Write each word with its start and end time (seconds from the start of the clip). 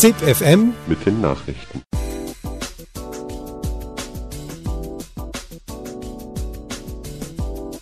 ZIP 0.00 0.16
FM 0.16 0.72
mit 0.86 1.04
den 1.04 1.20
Nachrichten. 1.20 1.82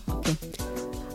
Okay. 0.09 0.37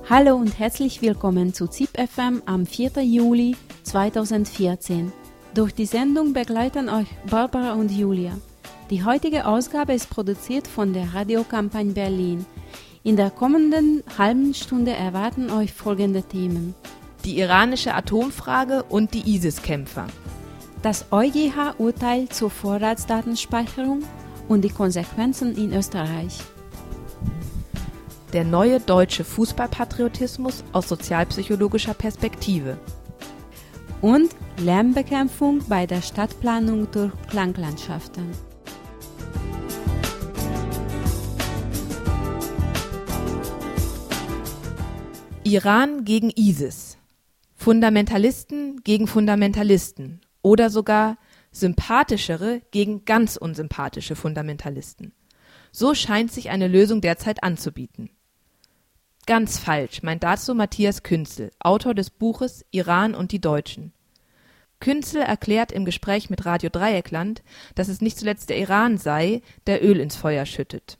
Hallo 0.09 0.35
und 0.35 0.57
herzlich 0.57 1.01
willkommen 1.01 1.53
zu 1.53 1.67
ZIP 1.67 1.97
FM 1.97 2.41
am 2.45 2.65
4. 2.65 3.03
Juli 3.03 3.57
2014. 3.83 5.11
Durch 5.53 5.73
die 5.73 5.85
Sendung 5.85 6.31
begleiten 6.31 6.87
euch 6.87 7.07
Barbara 7.29 7.73
und 7.73 7.91
Julia. 7.91 8.37
Die 8.89 9.03
heutige 9.03 9.45
Ausgabe 9.45 9.93
ist 9.93 10.09
produziert 10.09 10.67
von 10.67 10.93
der 10.93 11.13
Radiokampagne 11.13 11.91
Berlin. 11.91 12.45
In 13.03 13.17
der 13.17 13.29
kommenden 13.29 14.03
halben 14.17 14.53
Stunde 14.53 14.91
erwarten 14.91 15.49
euch 15.49 15.73
folgende 15.73 16.23
Themen. 16.23 16.75
Die 17.25 17.39
iranische 17.39 17.93
Atomfrage 17.93 18.83
und 18.83 19.13
die 19.13 19.35
ISIS-Kämpfer. 19.35 20.07
Das 20.81 21.05
EuGH-Urteil 21.11 22.27
zur 22.27 22.49
Vorratsdatenspeicherung 22.49 24.03
und 24.49 24.61
die 24.61 24.69
Konsequenzen 24.69 25.55
in 25.55 25.73
Österreich. 25.73 26.39
Der 28.33 28.43
neue 28.43 28.81
deutsche 28.81 29.23
Fußballpatriotismus 29.23 30.65
aus 30.73 30.89
sozialpsychologischer 30.89 31.93
Perspektive. 31.93 32.77
Und 34.01 34.35
Lärmbekämpfung 34.57 35.61
bei 35.69 35.85
der 35.85 36.01
Stadtplanung 36.01 36.91
durch 36.91 37.13
Klanglandschaften. 37.29 38.31
Iran 45.45 46.03
gegen 46.03 46.29
ISIS. 46.31 46.92
Fundamentalisten 47.63 48.81
gegen 48.83 49.07
Fundamentalisten 49.07 50.19
oder 50.41 50.69
sogar 50.69 51.17
sympathischere 51.53 52.61
gegen 52.71 53.05
ganz 53.05 53.37
unsympathische 53.37 54.17
Fundamentalisten. 54.17 55.13
So 55.71 55.93
scheint 55.93 56.29
sich 56.29 56.49
eine 56.49 56.67
Lösung 56.67 56.99
derzeit 56.99 57.41
anzubieten. 57.41 58.09
Ganz 59.27 59.59
falsch, 59.59 60.03
meint 60.03 60.23
dazu 60.23 60.53
Matthias 60.53 61.03
Künzel, 61.03 61.51
Autor 61.57 61.93
des 61.93 62.09
Buches 62.09 62.65
Iran 62.71 63.15
und 63.15 63.31
die 63.31 63.39
Deutschen. 63.39 63.93
Künzel 64.81 65.21
erklärt 65.21 65.71
im 65.71 65.85
Gespräch 65.85 66.29
mit 66.29 66.45
Radio 66.45 66.69
Dreieckland, 66.69 67.43
dass 67.75 67.87
es 67.87 68.01
nicht 68.01 68.19
zuletzt 68.19 68.49
der 68.49 68.57
Iran 68.57 68.97
sei, 68.97 69.41
der 69.67 69.81
Öl 69.81 70.01
ins 70.01 70.17
Feuer 70.17 70.45
schüttet. 70.45 70.97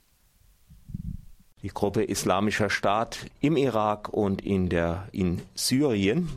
Die 1.60 1.68
Gruppe 1.68 2.04
Islamischer 2.04 2.70
Staat 2.70 3.26
im 3.40 3.58
Irak 3.58 4.08
und 4.08 4.40
in, 4.40 4.70
der, 4.70 5.10
in 5.12 5.42
Syrien 5.54 6.30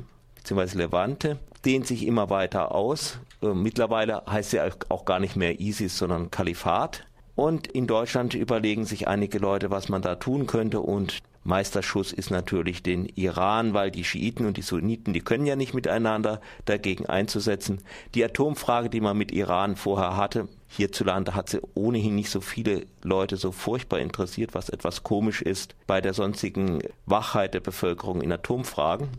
bzw. 0.48 0.78
Levante 0.78 1.40
dehnt 1.66 1.88
sich 1.88 2.06
immer 2.06 2.30
weiter 2.30 2.74
aus. 2.74 3.20
Äh, 3.42 3.48
mittlerweile 3.48 4.24
heißt 4.30 4.52
sie 4.52 4.60
auch 4.62 5.06
gar 5.06 5.20
nicht 5.20 5.36
mehr 5.36 5.60
ISIS, 5.60 5.98
sondern 5.98 6.32
Kalifat. 6.32 7.06
Und 7.36 7.68
in 7.68 7.86
Deutschland 7.86 8.34
überlegen 8.34 8.86
sich 8.86 9.08
einige 9.08 9.38
Leute, 9.38 9.70
was 9.70 9.90
man 9.90 10.02
da 10.02 10.16
tun 10.16 10.48
könnte. 10.48 10.80
Und 10.80 11.20
Meisterschuss 11.44 12.12
ist 12.12 12.32
natürlich 12.32 12.82
den 12.82 13.06
Iran, 13.06 13.74
weil 13.74 13.92
die 13.92 14.04
Schiiten 14.04 14.48
und 14.48 14.58
die 14.58 14.64
Sunniten, 14.64 15.14
die 15.14 15.22
können 15.22 15.46
ja 15.46 15.56
nicht 15.56 15.74
miteinander 15.74 16.42
dagegen 16.66 17.06
einzusetzen. 17.06 17.84
Die 18.16 18.26
Atomfrage, 18.26 18.90
die 18.90 19.02
man 19.02 19.18
mit 19.18 19.32
Iran 19.32 19.76
vorher 19.76 20.18
hatte, 20.18 20.48
hierzulande 20.68 21.36
hat 21.36 21.50
sie 21.50 21.62
ohnehin 21.76 22.16
nicht 22.16 22.32
so 22.32 22.42
viele 22.42 22.86
Leute 23.04 23.38
so 23.38 23.52
furchtbar 23.52 24.00
interessiert, 24.00 24.56
was 24.56 24.70
etwas 24.70 25.04
komisch 25.04 25.42
ist 25.42 25.76
bei 25.86 26.02
der 26.02 26.14
sonstigen 26.14 26.80
Wachheit 27.06 27.54
der 27.54 27.62
Bevölkerung 27.62 28.22
in 28.22 28.32
Atomfragen. 28.32 29.10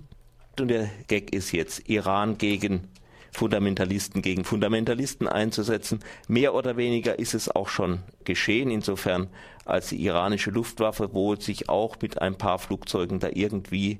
Und 0.61 0.69
der 0.69 0.91
Gag 1.07 1.33
ist 1.33 1.53
jetzt 1.53 1.89
Iran 1.89 2.39
gegen 2.39 2.89
Fundamentalisten 3.31 4.23
gegen 4.23 4.45
Fundamentalisten 4.45 5.29
einzusetzen. 5.29 6.01
Mehr 6.29 6.55
oder 6.55 6.77
weniger 6.77 7.19
ist 7.19 7.35
es 7.35 7.55
auch 7.55 7.69
schon 7.69 8.01
geschehen, 8.25 8.71
insofern 8.71 9.29
als 9.65 9.91
die 9.91 10.03
iranische 10.03 10.51
Luftwaffe 10.51 11.13
wohl 11.13 11.41
sich 11.41 11.69
auch 11.69 11.97
mit 12.01 12.21
ein 12.21 12.37
paar 12.37 12.59
Flugzeugen 12.59 13.21
da 13.21 13.29
irgendwie 13.33 13.99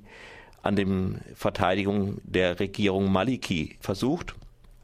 an 0.61 0.75
der 0.75 0.87
Verteidigung 1.35 2.19
der 2.23 2.59
Regierung 2.59 3.11
Maliki 3.11 3.77
versucht 3.79 4.35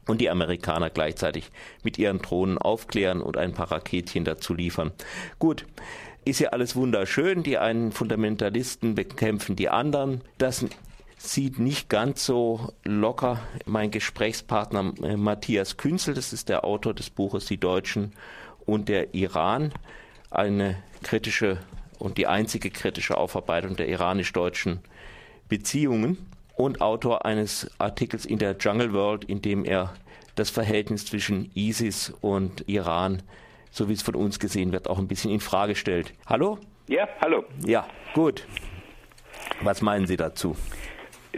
und 0.06 0.20
die 0.20 0.30
Amerikaner 0.30 0.90
gleichzeitig 0.90 1.50
mit 1.82 1.98
ihren 1.98 2.18
Drohnen 2.18 2.56
aufklären 2.56 3.20
und 3.20 3.36
ein 3.36 3.52
paar 3.52 3.72
Raketchen 3.72 4.24
dazu 4.24 4.54
liefern. 4.54 4.92
Gut, 5.38 5.66
ist 6.24 6.40
ja 6.40 6.50
alles 6.50 6.76
wunderschön, 6.76 7.42
die 7.42 7.58
einen 7.58 7.92
Fundamentalisten 7.92 8.94
bekämpfen 8.94 9.54
die 9.54 9.68
anderen. 9.68 10.22
Das 10.38 10.64
sieht 11.32 11.58
nicht 11.58 11.88
ganz 11.88 12.24
so 12.24 12.72
locker 12.84 13.40
mein 13.64 13.90
Gesprächspartner 13.90 14.92
äh, 15.02 15.16
Matthias 15.16 15.76
Künzel, 15.76 16.14
das 16.14 16.32
ist 16.32 16.48
der 16.48 16.64
Autor 16.64 16.94
des 16.94 17.10
Buches 17.10 17.46
Die 17.46 17.58
Deutschen 17.58 18.12
und 18.64 18.88
der 18.88 19.14
Iran, 19.14 19.72
eine 20.30 20.82
kritische 21.02 21.58
und 21.98 22.18
die 22.18 22.26
einzige 22.26 22.70
kritische 22.70 23.16
Aufarbeitung 23.16 23.76
der 23.76 23.88
iranisch-deutschen 23.88 24.80
Beziehungen 25.48 26.26
und 26.56 26.80
Autor 26.80 27.24
eines 27.24 27.70
Artikels 27.78 28.26
in 28.26 28.38
der 28.38 28.56
Jungle 28.58 28.92
World, 28.92 29.24
in 29.24 29.42
dem 29.42 29.64
er 29.64 29.94
das 30.34 30.50
Verhältnis 30.50 31.06
zwischen 31.06 31.50
ISIS 31.54 32.12
und 32.20 32.68
Iran, 32.68 33.22
so 33.70 33.88
wie 33.88 33.92
es 33.92 34.02
von 34.02 34.14
uns 34.14 34.38
gesehen 34.38 34.72
wird, 34.72 34.88
auch 34.88 34.98
ein 34.98 35.08
bisschen 35.08 35.30
in 35.30 35.40
Frage 35.40 35.74
stellt. 35.74 36.12
Hallo? 36.26 36.58
Ja, 36.88 37.08
hallo. 37.20 37.44
Ja, 37.64 37.86
gut. 38.14 38.46
Was 39.62 39.82
meinen 39.82 40.06
Sie 40.06 40.16
dazu? 40.16 40.56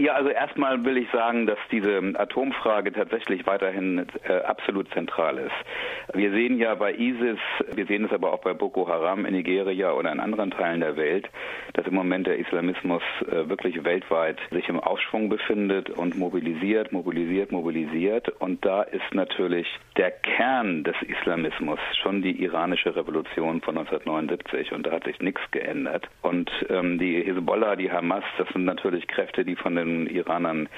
Ja, 0.00 0.14
also 0.14 0.30
erstmal 0.30 0.82
will 0.82 0.96
ich 0.96 1.10
sagen, 1.10 1.46
dass 1.46 1.58
diese 1.70 2.00
Atomfrage 2.14 2.90
tatsächlich 2.90 3.46
weiterhin 3.46 4.06
äh, 4.26 4.32
absolut 4.44 4.90
zentral 4.94 5.36
ist. 5.36 6.14
Wir 6.14 6.30
sehen 6.30 6.56
ja 6.56 6.74
bei 6.74 6.94
ISIS, 6.94 7.38
wir 7.74 7.84
sehen 7.84 8.06
es 8.06 8.12
aber 8.12 8.32
auch 8.32 8.40
bei 8.40 8.54
Boko 8.54 8.88
Haram 8.88 9.26
in 9.26 9.34
Nigeria 9.34 9.92
oder 9.92 10.10
in 10.10 10.18
anderen 10.18 10.52
Teilen 10.52 10.80
der 10.80 10.96
Welt, 10.96 11.28
dass 11.74 11.86
im 11.86 11.92
Moment 11.92 12.26
der 12.26 12.38
Islamismus 12.38 13.02
äh, 13.26 13.46
wirklich 13.50 13.84
weltweit 13.84 14.38
sich 14.50 14.70
im 14.70 14.80
Aufschwung 14.80 15.28
befindet 15.28 15.90
und 15.90 16.16
mobilisiert, 16.16 16.92
mobilisiert, 16.92 17.52
mobilisiert. 17.52 18.30
Und 18.40 18.64
da 18.64 18.80
ist 18.84 19.12
natürlich 19.12 19.66
der 19.98 20.12
Kern 20.12 20.82
des 20.82 20.96
Islamismus 21.02 21.78
schon 22.02 22.22
die 22.22 22.42
iranische 22.42 22.96
Revolution 22.96 23.60
von 23.60 23.76
1979 23.76 24.72
und 24.72 24.86
da 24.86 24.92
hat 24.92 25.04
sich 25.04 25.20
nichts 25.20 25.42
geändert. 25.50 26.08
Und 26.22 26.50
ähm, 26.70 26.98
die 26.98 27.22
Hezbollah, 27.22 27.76
die 27.76 27.92
Hamas, 27.92 28.24
das 28.38 28.48
sind 28.48 28.64
natürlich 28.64 29.06
Kräfte, 29.06 29.44
die 29.44 29.56
von 29.56 29.76
den 29.76 29.89
Iranern 30.06 30.68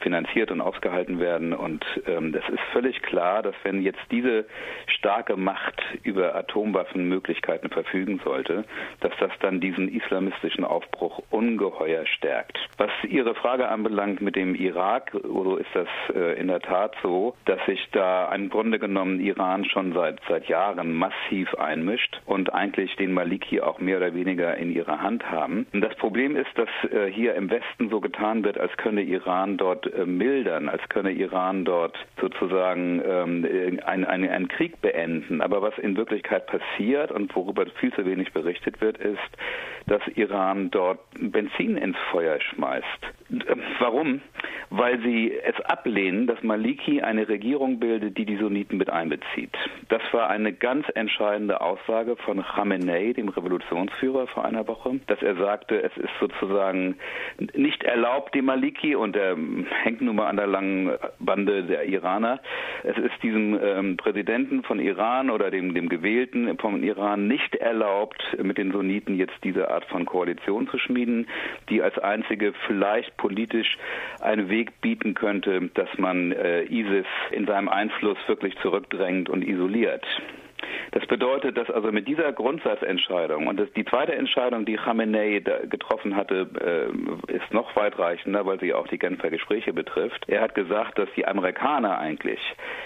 finanziert 0.00 0.50
und 0.50 0.60
ausgehalten 0.60 1.18
werden. 1.18 1.52
Und 1.52 1.84
ähm, 2.06 2.32
das 2.32 2.48
ist 2.48 2.60
völlig 2.72 3.02
klar, 3.02 3.42
dass 3.42 3.54
wenn 3.62 3.82
jetzt 3.82 4.00
diese 4.10 4.46
starke 4.86 5.36
Macht 5.36 5.82
über 6.02 6.34
Atomwaffenmöglichkeiten 6.34 7.70
verfügen 7.70 8.20
sollte, 8.24 8.64
dass 9.00 9.12
das 9.18 9.32
dann 9.40 9.60
diesen 9.60 9.88
islamistischen 9.88 10.64
Aufbruch 10.64 11.22
ungeheuer 11.30 12.06
stärkt. 12.06 12.58
Was 12.76 12.90
Ihre 13.08 13.34
Frage 13.34 13.68
anbelangt 13.68 14.20
mit 14.20 14.36
dem 14.36 14.54
Irak, 14.54 15.12
so 15.22 15.56
ist 15.56 15.70
das 15.74 15.88
äh, 16.14 16.38
in 16.38 16.48
der 16.48 16.60
Tat 16.60 16.94
so, 17.02 17.34
dass 17.44 17.64
sich 17.66 17.88
da 17.92 18.32
im 18.34 18.48
Grunde 18.50 18.78
genommen 18.78 19.20
Iran 19.20 19.64
schon 19.64 19.92
seit, 19.92 20.20
seit 20.28 20.46
Jahren 20.48 20.92
massiv 20.92 21.54
einmischt 21.54 22.20
und 22.26 22.52
eigentlich 22.52 22.94
den 22.96 23.12
Maliki 23.12 23.60
auch 23.60 23.80
mehr 23.80 23.98
oder 23.98 24.14
weniger 24.14 24.56
in 24.56 24.70
ihrer 24.70 25.00
Hand 25.00 25.30
haben. 25.30 25.66
Das 25.72 25.94
Problem 25.96 26.36
ist, 26.36 26.50
dass 26.56 26.68
äh, 26.92 27.10
hier 27.10 27.34
im 27.34 27.50
Westen 27.50 27.88
so 27.90 28.00
getan 28.00 28.44
wird, 28.44 28.57
als 28.58 28.76
könne 28.76 29.02
Iran 29.02 29.56
dort 29.56 29.92
äh, 29.92 30.04
mildern, 30.06 30.68
als 30.68 30.82
könne 30.88 31.12
Iran 31.12 31.64
dort 31.64 31.96
sozusagen 32.20 33.02
ähm, 33.04 33.80
einen 33.84 34.28
ein 34.28 34.48
Krieg 34.48 34.80
beenden. 34.80 35.40
Aber 35.40 35.62
was 35.62 35.76
in 35.78 35.96
Wirklichkeit 35.96 36.46
passiert 36.46 37.12
und 37.12 37.34
worüber 37.34 37.66
viel 37.80 37.92
zu 37.92 38.04
wenig 38.04 38.32
berichtet 38.32 38.80
wird, 38.80 38.98
ist, 38.98 39.18
dass 39.86 40.02
Iran 40.14 40.70
dort 40.70 41.00
Benzin 41.18 41.76
ins 41.76 41.96
Feuer 42.10 42.40
schmeißt. 42.40 42.84
Warum? 43.78 44.20
Weil 44.70 45.00
sie 45.00 45.32
es 45.34 45.58
ablehnen, 45.62 46.26
dass 46.26 46.42
Maliki 46.42 47.02
eine 47.02 47.28
Regierung 47.28 47.78
bildet, 47.78 48.16
die 48.16 48.24
die 48.24 48.36
Sunniten 48.36 48.78
mit 48.78 48.90
einbezieht. 48.90 49.54
Das 49.88 50.02
war 50.12 50.28
eine 50.28 50.52
ganz 50.52 50.86
entscheidende 50.94 51.60
Aussage 51.60 52.16
von 52.16 52.42
Khamenei, 52.42 53.12
dem 53.12 53.28
Revolutionsführer, 53.28 54.26
vor 54.28 54.44
einer 54.44 54.66
Woche, 54.66 55.00
dass 55.06 55.22
er 55.22 55.36
sagte, 55.36 55.82
es 55.82 55.96
ist 55.96 56.12
sozusagen 56.20 56.96
nicht 57.54 57.84
erlaubt, 57.84 58.34
dem 58.34 58.47
Maliki, 58.48 58.94
und 58.94 59.14
er 59.14 59.36
hängt 59.82 60.00
nun 60.00 60.16
mal 60.16 60.26
an 60.26 60.36
der 60.36 60.46
langen 60.46 60.90
Bande 61.18 61.64
der 61.64 61.84
Iraner, 61.84 62.40
es 62.82 62.96
ist 62.96 63.22
diesem 63.22 63.58
ähm, 63.62 63.96
Präsidenten 63.98 64.62
von 64.62 64.80
Iran 64.80 65.28
oder 65.28 65.50
dem, 65.50 65.74
dem 65.74 65.90
Gewählten 65.90 66.56
vom 66.56 66.82
Iran 66.82 67.28
nicht 67.28 67.54
erlaubt, 67.56 68.22
mit 68.42 68.56
den 68.56 68.72
Sunniten 68.72 69.16
jetzt 69.16 69.36
diese 69.44 69.70
Art 69.70 69.84
von 69.84 70.06
Koalition 70.06 70.66
zu 70.68 70.78
schmieden, 70.78 71.28
die 71.68 71.82
als 71.82 71.98
einzige 71.98 72.54
vielleicht 72.66 73.14
politisch 73.18 73.76
einen 74.22 74.48
Weg 74.48 74.80
bieten 74.80 75.12
könnte, 75.12 75.68
dass 75.74 75.90
man 75.98 76.32
äh, 76.32 76.62
ISIS 76.62 77.06
in 77.30 77.46
seinem 77.46 77.68
Einfluss 77.68 78.18
wirklich 78.28 78.56
zurückdrängt 78.62 79.28
und 79.28 79.46
isoliert. 79.46 80.06
Das 80.92 81.06
bedeutet, 81.06 81.56
dass 81.56 81.70
also 81.70 81.92
mit 81.92 82.08
dieser 82.08 82.32
Grundsatzentscheidung 82.32 83.46
und 83.46 83.58
das, 83.58 83.70
die 83.72 83.84
zweite 83.84 84.14
Entscheidung, 84.14 84.64
die 84.64 84.76
Khamenei 84.76 85.40
getroffen 85.68 86.16
hatte, 86.16 86.48
äh, 87.28 87.32
ist 87.32 87.52
noch 87.52 87.74
weitreichender, 87.76 88.46
weil 88.46 88.58
sie 88.60 88.72
auch 88.74 88.88
die 88.88 88.98
Genfer 88.98 89.30
Gespräche 89.30 89.72
betrifft. 89.72 90.24
Er 90.28 90.40
hat 90.40 90.54
gesagt, 90.54 90.98
dass 90.98 91.08
die 91.16 91.26
Amerikaner 91.26 91.98
eigentlich 91.98 92.40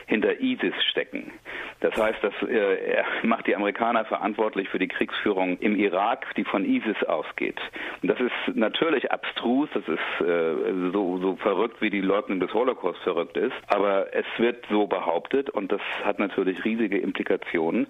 hinter 0.07 0.41
ISIS 0.41 0.75
stecken. 0.91 1.33
Das 1.81 1.97
heißt, 1.97 2.23
dass 2.23 2.35
äh, 2.49 2.95
er 2.95 3.05
macht 3.23 3.47
die 3.47 3.57
Amerikaner 3.57 4.05
verantwortlich 4.05 4.69
für 4.69 4.79
die 4.79 4.89
Kriegsführung 4.89 5.59
im 5.59 5.77
Irak, 5.77 6.27
die 6.37 6.45
von 6.45 6.65
ISIS 6.65 7.03
ausgeht. 7.05 7.61
Und 8.03 8.09
das 8.09 8.21
ist 8.21 8.57
natürlich 8.57 9.11
abstrus, 9.11 9.69
das 9.75 9.85
ist 9.87 10.27
äh, 10.27 10.91
so, 10.93 11.19
so 11.19 11.37
verrückt, 11.37 11.81
wie 11.81 11.91
die 11.91 12.01
Leugnung 12.01 12.41
des 12.41 12.53
Holocaust 12.53 12.99
verrückt 13.01 13.37
ist, 13.37 13.55
aber 13.69 14.13
es 14.13 14.27
wird 14.39 14.65
so 14.71 14.87
behauptet 14.87 15.51
und 15.51 15.73
das 15.73 15.81
hat 16.05 16.19
natürlich 16.19 16.65
riesige 16.65 16.99
Implikationen. 16.99 17.87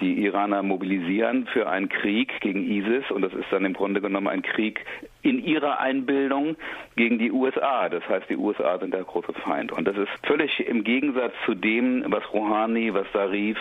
Die 0.00 0.24
Iraner 0.24 0.62
mobilisieren 0.62 1.46
für 1.52 1.68
einen 1.68 1.88
Krieg 1.88 2.40
gegen 2.40 2.64
ISIS 2.64 3.10
und 3.10 3.22
das 3.22 3.34
ist 3.34 3.46
dann 3.50 3.64
im 3.66 3.74
Grunde 3.74 4.00
genommen 4.00 4.28
ein 4.28 4.42
Krieg 4.42 4.84
in 5.22 5.44
ihrer 5.44 5.78
Einbildung 5.78 6.56
gegen 6.96 7.18
die 7.18 7.30
USA. 7.30 7.88
Das 7.90 8.06
heißt, 8.08 8.30
die 8.30 8.36
USA 8.36 8.78
sind 8.78 8.94
der 8.94 9.04
große 9.04 9.34
Feind. 9.44 9.72
Und 9.72 9.86
das 9.86 9.96
ist 9.98 10.08
völlig 10.26 10.66
im 10.66 10.84
Gegensatz 10.84 11.34
zu 11.44 11.54
dem, 11.54 12.04
was 12.08 12.22
Rouhani, 12.32 12.94
was 12.94 13.06
Sarif 13.12 13.58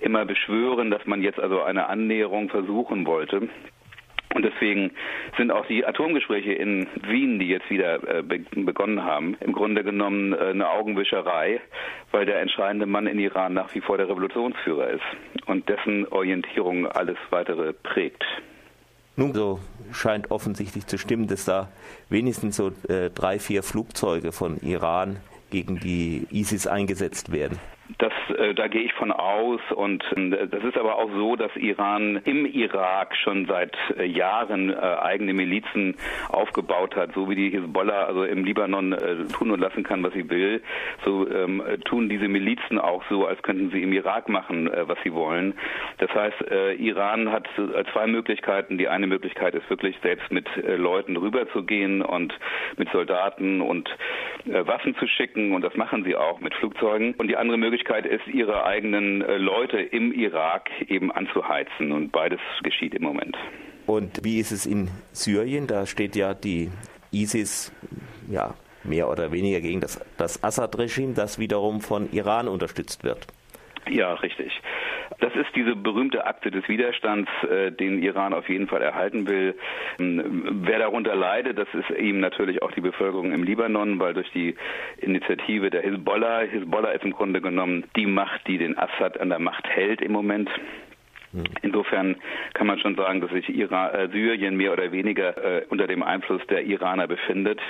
immer 0.00 0.24
beschwören, 0.24 0.90
dass 0.90 1.06
man 1.06 1.22
jetzt 1.22 1.38
also 1.38 1.62
eine 1.62 1.86
Annäherung 1.86 2.48
versuchen 2.48 3.06
wollte. 3.06 3.48
Und 4.36 4.44
deswegen 4.44 4.90
sind 5.38 5.50
auch 5.50 5.64
die 5.64 5.86
Atomgespräche 5.86 6.52
in 6.52 6.86
Wien, 7.08 7.38
die 7.38 7.48
jetzt 7.48 7.70
wieder 7.70 8.06
äh, 8.06 8.22
begonnen 8.22 9.02
haben, 9.02 9.34
im 9.40 9.54
Grunde 9.54 9.82
genommen 9.82 10.34
äh, 10.34 10.50
eine 10.50 10.68
Augenwischerei, 10.68 11.58
weil 12.10 12.26
der 12.26 12.42
entscheidende 12.42 12.84
Mann 12.84 13.06
in 13.06 13.18
Iran 13.18 13.54
nach 13.54 13.74
wie 13.74 13.80
vor 13.80 13.96
der 13.96 14.10
Revolutionsführer 14.10 14.90
ist 14.90 15.04
und 15.46 15.66
dessen 15.70 16.06
Orientierung 16.08 16.86
alles 16.86 17.16
weitere 17.30 17.72
prägt. 17.72 18.22
Nun, 19.16 19.32
so 19.32 19.58
scheint 19.90 20.30
offensichtlich 20.30 20.86
zu 20.86 20.98
stimmen, 20.98 21.28
dass 21.28 21.46
da 21.46 21.70
wenigstens 22.10 22.56
so 22.56 22.72
äh, 22.90 23.08
drei, 23.08 23.38
vier 23.38 23.62
Flugzeuge 23.62 24.32
von 24.32 24.58
Iran 24.58 25.16
gegen 25.48 25.80
die 25.80 26.26
ISIS 26.30 26.66
eingesetzt 26.66 27.32
werden. 27.32 27.58
Das, 27.98 28.12
äh, 28.36 28.54
da 28.54 28.68
gehe 28.68 28.82
ich 28.82 28.92
von 28.94 29.12
aus. 29.12 29.60
Und 29.74 30.04
äh, 30.16 30.46
das 30.48 30.64
ist 30.64 30.76
aber 30.76 30.96
auch 30.96 31.10
so, 31.10 31.36
dass 31.36 31.54
Iran 31.56 32.20
im 32.24 32.46
Irak 32.46 33.16
schon 33.16 33.46
seit 33.46 33.76
äh, 33.96 34.04
Jahren 34.04 34.70
äh, 34.70 34.76
eigene 34.76 35.32
Milizen 35.32 35.96
aufgebaut 36.28 36.96
hat, 36.96 37.12
so 37.14 37.30
wie 37.30 37.36
die 37.36 37.50
Hisbollah 37.50 38.04
also 38.04 38.24
im 38.24 38.44
Libanon 38.44 38.92
äh, 38.92 39.24
tun 39.32 39.50
und 39.50 39.60
lassen 39.60 39.82
kann, 39.82 40.02
was 40.02 40.12
sie 40.12 40.28
will. 40.28 40.62
So 41.04 41.28
ähm, 41.28 41.62
tun 41.84 42.08
diese 42.08 42.28
Milizen 42.28 42.78
auch 42.78 43.04
so, 43.08 43.26
als 43.26 43.42
könnten 43.42 43.70
sie 43.70 43.82
im 43.82 43.92
Irak 43.92 44.28
machen, 44.28 44.70
was 44.86 44.98
sie 45.04 45.12
wollen. 45.12 45.54
Das 45.98 46.10
heißt, 46.12 46.36
Iran 46.78 47.30
hat 47.30 47.48
zwei 47.92 48.06
Möglichkeiten. 48.06 48.78
Die 48.78 48.88
eine 48.88 49.06
Möglichkeit 49.06 49.54
ist 49.54 49.68
wirklich 49.70 49.96
selbst 50.02 50.30
mit 50.30 50.48
Leuten 50.64 51.16
rüberzugehen 51.16 52.02
und 52.02 52.34
mit 52.76 52.90
Soldaten 52.90 53.60
und 53.60 53.88
Waffen 54.46 54.94
zu 54.96 55.06
schicken. 55.06 55.52
Und 55.52 55.62
das 55.62 55.74
machen 55.76 56.04
sie 56.04 56.16
auch 56.16 56.40
mit 56.40 56.54
Flugzeugen. 56.54 57.14
Und 57.14 57.28
die 57.28 57.36
andere 57.36 57.58
Möglichkeit 57.58 57.76
Möglichkeit 57.76 58.06
ist, 58.06 58.26
ihre 58.32 58.64
eigenen 58.64 59.22
äh, 59.22 59.36
Leute 59.36 59.78
im 59.78 60.12
Irak 60.12 60.70
eben 60.88 61.12
anzuheizen. 61.12 61.92
Und 61.92 62.12
beides 62.12 62.40
geschieht 62.62 62.94
im 62.94 63.02
Moment. 63.02 63.36
Und 63.86 64.24
wie 64.24 64.38
ist 64.38 64.50
es 64.52 64.66
in 64.66 64.88
Syrien? 65.12 65.66
Da 65.66 65.86
steht 65.86 66.16
ja 66.16 66.34
die 66.34 66.70
ISIS 67.12 67.72
ja, 68.28 68.54
mehr 68.82 69.08
oder 69.08 69.32
weniger 69.32 69.60
gegen 69.60 69.80
das, 69.80 70.00
das 70.16 70.42
Assad-Regime, 70.42 71.14
das 71.14 71.38
wiederum 71.38 71.80
von 71.80 72.10
Iran 72.12 72.48
unterstützt 72.48 73.04
wird. 73.04 73.26
Ja, 73.88 74.14
richtig. 74.14 74.60
Das 75.20 75.34
ist 75.34 75.54
diese 75.54 75.76
berühmte 75.76 76.26
Akte 76.26 76.50
des 76.50 76.68
Widerstands, 76.68 77.30
äh, 77.48 77.70
den 77.70 78.02
Iran 78.02 78.34
auf 78.34 78.48
jeden 78.48 78.66
Fall 78.66 78.82
erhalten 78.82 79.28
will. 79.28 79.54
Ähm, 80.00 80.62
wer 80.64 80.80
darunter 80.80 81.14
leidet, 81.14 81.56
das 81.56 81.68
ist 81.72 81.90
eben 81.90 82.20
natürlich 82.20 82.62
auch 82.62 82.72
die 82.72 82.80
Bevölkerung 82.80 83.32
im 83.32 83.44
Libanon, 83.44 84.00
weil 84.00 84.14
durch 84.14 84.30
die 84.32 84.56
Initiative 84.98 85.70
der 85.70 85.82
Hisbollah, 85.82 86.40
Hisbollah 86.40 86.90
ist 86.90 87.04
im 87.04 87.12
Grunde 87.12 87.40
genommen 87.40 87.84
die 87.96 88.06
Macht, 88.06 88.46
die 88.48 88.58
den 88.58 88.76
Assad 88.76 89.20
an 89.20 89.28
der 89.28 89.38
Macht 89.38 89.68
hält 89.68 90.02
im 90.02 90.12
Moment. 90.12 90.50
Insofern 91.62 92.16
kann 92.54 92.66
man 92.66 92.78
schon 92.78 92.96
sagen, 92.96 93.20
dass 93.20 93.30
sich 93.30 93.48
Iran, 93.48 93.94
äh, 93.94 94.08
Syrien 94.08 94.56
mehr 94.56 94.72
oder 94.72 94.92
weniger 94.92 95.36
äh, 95.36 95.64
unter 95.68 95.86
dem 95.86 96.02
Einfluss 96.02 96.40
der 96.48 96.64
Iraner 96.64 97.06
befindet. 97.06 97.60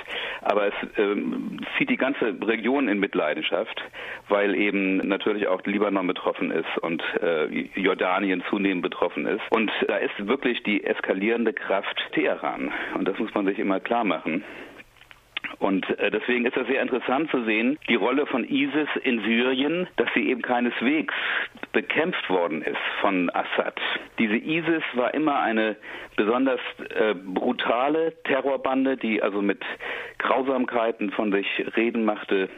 Aber 0.41 0.67
es 0.67 0.73
ähm, 0.97 1.59
zieht 1.77 1.89
die 1.89 1.97
ganze 1.97 2.35
Region 2.45 2.87
in 2.87 2.99
Mitleidenschaft, 2.99 3.81
weil 4.29 4.55
eben 4.55 4.97
natürlich 5.07 5.47
auch 5.47 5.63
Libanon 5.65 6.07
betroffen 6.07 6.51
ist 6.51 6.77
und 6.81 7.03
äh, 7.21 7.45
Jordanien 7.75 8.43
zunehmend 8.49 8.83
betroffen 8.83 9.25
ist. 9.25 9.41
Und 9.49 9.71
da 9.87 9.97
ist 9.97 10.27
wirklich 10.27 10.63
die 10.63 10.83
eskalierende 10.83 11.53
Kraft 11.53 11.97
Teheran. 12.13 12.71
Und 12.95 13.07
das 13.07 13.17
muss 13.19 13.33
man 13.33 13.45
sich 13.45 13.59
immer 13.59 13.79
klar 13.79 14.03
machen. 14.03 14.43
Und 15.59 15.89
äh, 15.99 16.11
deswegen 16.11 16.45
ist 16.45 16.55
es 16.55 16.67
sehr 16.67 16.81
interessant 16.81 17.31
zu 17.31 17.43
sehen, 17.43 17.79
die 17.89 17.95
Rolle 17.95 18.25
von 18.27 18.47
ISIS 18.47 18.89
in 19.03 19.21
Syrien, 19.21 19.87
dass 19.97 20.07
sie 20.13 20.29
eben 20.29 20.41
keineswegs 20.41 21.13
bekämpft 21.73 22.29
worden 22.29 22.61
ist 22.61 22.77
von 23.01 23.29
Assad. 23.33 23.79
Diese 24.19 24.35
ISIS 24.35 24.83
war 24.93 25.13
immer 25.13 25.39
eine 25.39 25.75
besonders 26.15 26.59
äh, 26.95 27.13
brutale 27.13 28.13
Terrorbande, 28.23 28.97
die 28.97 29.21
also 29.21 29.41
mit 29.41 29.63
Grausamkeiten 30.19 31.11
von 31.11 31.31
sich 31.31 31.47
reden 31.75 32.05
machte, 32.05 32.49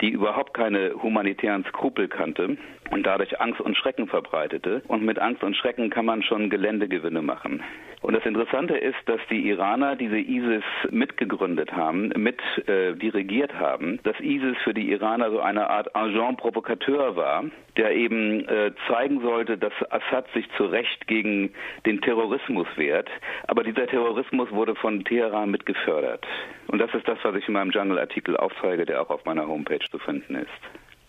die 0.00 0.10
überhaupt 0.10 0.54
keine 0.54 0.94
humanitären 1.02 1.64
Skrupel 1.64 2.08
kannte 2.08 2.56
und 2.90 3.04
dadurch 3.04 3.40
Angst 3.40 3.60
und 3.60 3.76
Schrecken 3.76 4.06
verbreitete. 4.06 4.82
Und 4.88 5.04
mit 5.04 5.18
Angst 5.18 5.42
und 5.42 5.56
Schrecken 5.56 5.90
kann 5.90 6.06
man 6.06 6.22
schon 6.22 6.50
Geländegewinne 6.50 7.22
machen. 7.22 7.62
Und 8.04 8.12
das 8.12 8.26
Interessante 8.26 8.76
ist, 8.76 8.98
dass 9.06 9.20
die 9.30 9.48
Iraner 9.48 9.96
diese 9.96 10.18
ISIS 10.18 10.62
mitgegründet 10.90 11.72
haben, 11.72 12.12
mit 12.16 12.38
äh, 12.66 12.94
dirigiert 12.94 13.54
haben, 13.54 14.00
dass 14.02 14.18
ISIS 14.20 14.56
für 14.64 14.74
die 14.74 14.90
Iraner 14.90 15.30
so 15.30 15.40
eine 15.40 15.70
Art 15.70 15.94
Agent 15.94 16.38
Provokateur 16.38 17.16
war, 17.16 17.44
der 17.76 17.92
eben 17.92 18.48
äh, 18.48 18.72
zeigen 18.88 19.20
sollte, 19.20 19.58
dass 19.58 19.72
Assad 19.90 20.26
sich 20.34 20.46
zu 20.56 20.64
Recht 20.64 21.06
gegen 21.06 21.52
den 21.86 22.00
Terrorismus 22.00 22.68
wehrt. 22.76 23.08
Aber 23.46 23.64
dieser 23.64 23.86
Terrorismus 23.86 24.50
wurde 24.50 24.74
von 24.74 25.04
Teheran 25.04 25.50
mitgefördert. 25.50 26.26
Und 26.68 26.78
das 26.78 26.92
ist 26.94 27.06
das, 27.06 27.18
was 27.22 27.34
ich 27.36 27.46
in 27.48 27.54
meinem 27.54 27.70
Jungle-Artikel 27.70 28.36
aufzeige, 28.36 28.86
der 28.86 29.02
auch 29.02 29.10
auf 29.10 29.24
meiner 29.24 29.46
Homepage 29.46 29.84
zu 29.90 29.98
finden 29.98 30.36
ist. 30.36 30.50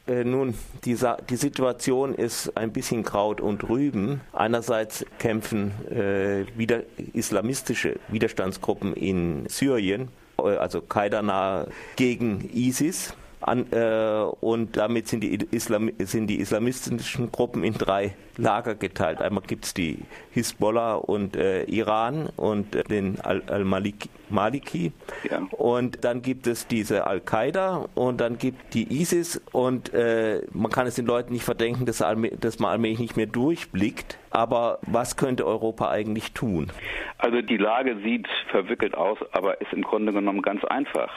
Äh, 0.07 0.23
nun, 0.23 0.53
die, 0.83 0.95
die, 1.29 1.35
Situation 1.35 2.13
ist 2.13 2.55
ein 2.55 2.71
bisschen 2.71 3.03
Kraut 3.03 3.41
und 3.41 3.67
Rüben. 3.67 4.21
Einerseits 4.33 5.03
kämpfen 5.17 5.71
äh, 5.89 6.45
wieder 6.55 6.83
islamistische 7.13 7.95
Widerstandsgruppen 8.09 8.93
in 8.93 9.47
Syrien, 9.49 10.09
äh, 10.37 10.57
also 10.57 10.81
Kaidana 10.81 11.67
gegen 11.95 12.49
ISIS. 12.53 13.13
An, 13.45 13.71
äh, 13.71 14.25
und 14.42 14.75
damit 14.75 15.07
sind 15.07 15.21
die, 15.21 15.35
Islam, 15.35 15.92
sind 15.99 16.28
die 16.28 16.40
islamistischen 16.40 17.31
Gruppen 17.31 17.64
in 17.64 17.73
drei 17.73 18.16
Lager 18.37 18.73
geteilt. 18.73 19.21
Einmal 19.21 19.44
gibt 19.45 19.66
es 19.66 19.75
die 19.75 19.99
Hisbollah 20.31 20.95
und 20.95 21.35
äh, 21.35 21.64
Iran 21.66 22.30
und 22.37 22.75
äh, 22.75 22.83
den 22.83 23.19
Al-Maliki. 23.21 24.09
Al 24.35 24.52
ja. 25.30 25.47
Und 25.52 26.04
dann 26.04 26.23
gibt 26.23 26.47
es 26.47 26.66
diese 26.66 27.06
Al-Qaida 27.06 27.87
und 27.94 28.19
dann 28.19 28.40
gibt 28.40 28.73
die 28.73 28.92
ISIS 28.92 29.40
und 29.52 29.94
äh, 29.94 30.42
man 30.52 30.71
kann 30.71 30.87
es 30.87 30.95
den 30.95 31.06
Leuten 31.06 31.31
nicht 31.31 31.45
verdenken, 31.45 31.85
dass, 31.85 32.04
dass 32.40 32.57
man 32.57 32.71
allmählich 32.71 32.97
nicht 32.97 33.16
mehr 33.16 33.28
durchblickt. 33.28 34.18
Aber 34.31 34.80
was 34.81 35.18
könnte 35.18 35.45
Europa 35.45 35.90
eigentlich 35.92 36.33
tun? 36.33 36.71
Also 37.19 37.42
die 37.44 37.57
Lage 37.57 37.97
sieht 38.04 38.28
verwickelt 38.49 38.95
aus, 38.95 39.19
aber 39.31 39.61
ist 39.61 39.71
im 39.71 39.83
Grunde 39.83 40.11
genommen 40.11 40.42
ganz 40.42 40.66
einfach. 40.66 41.11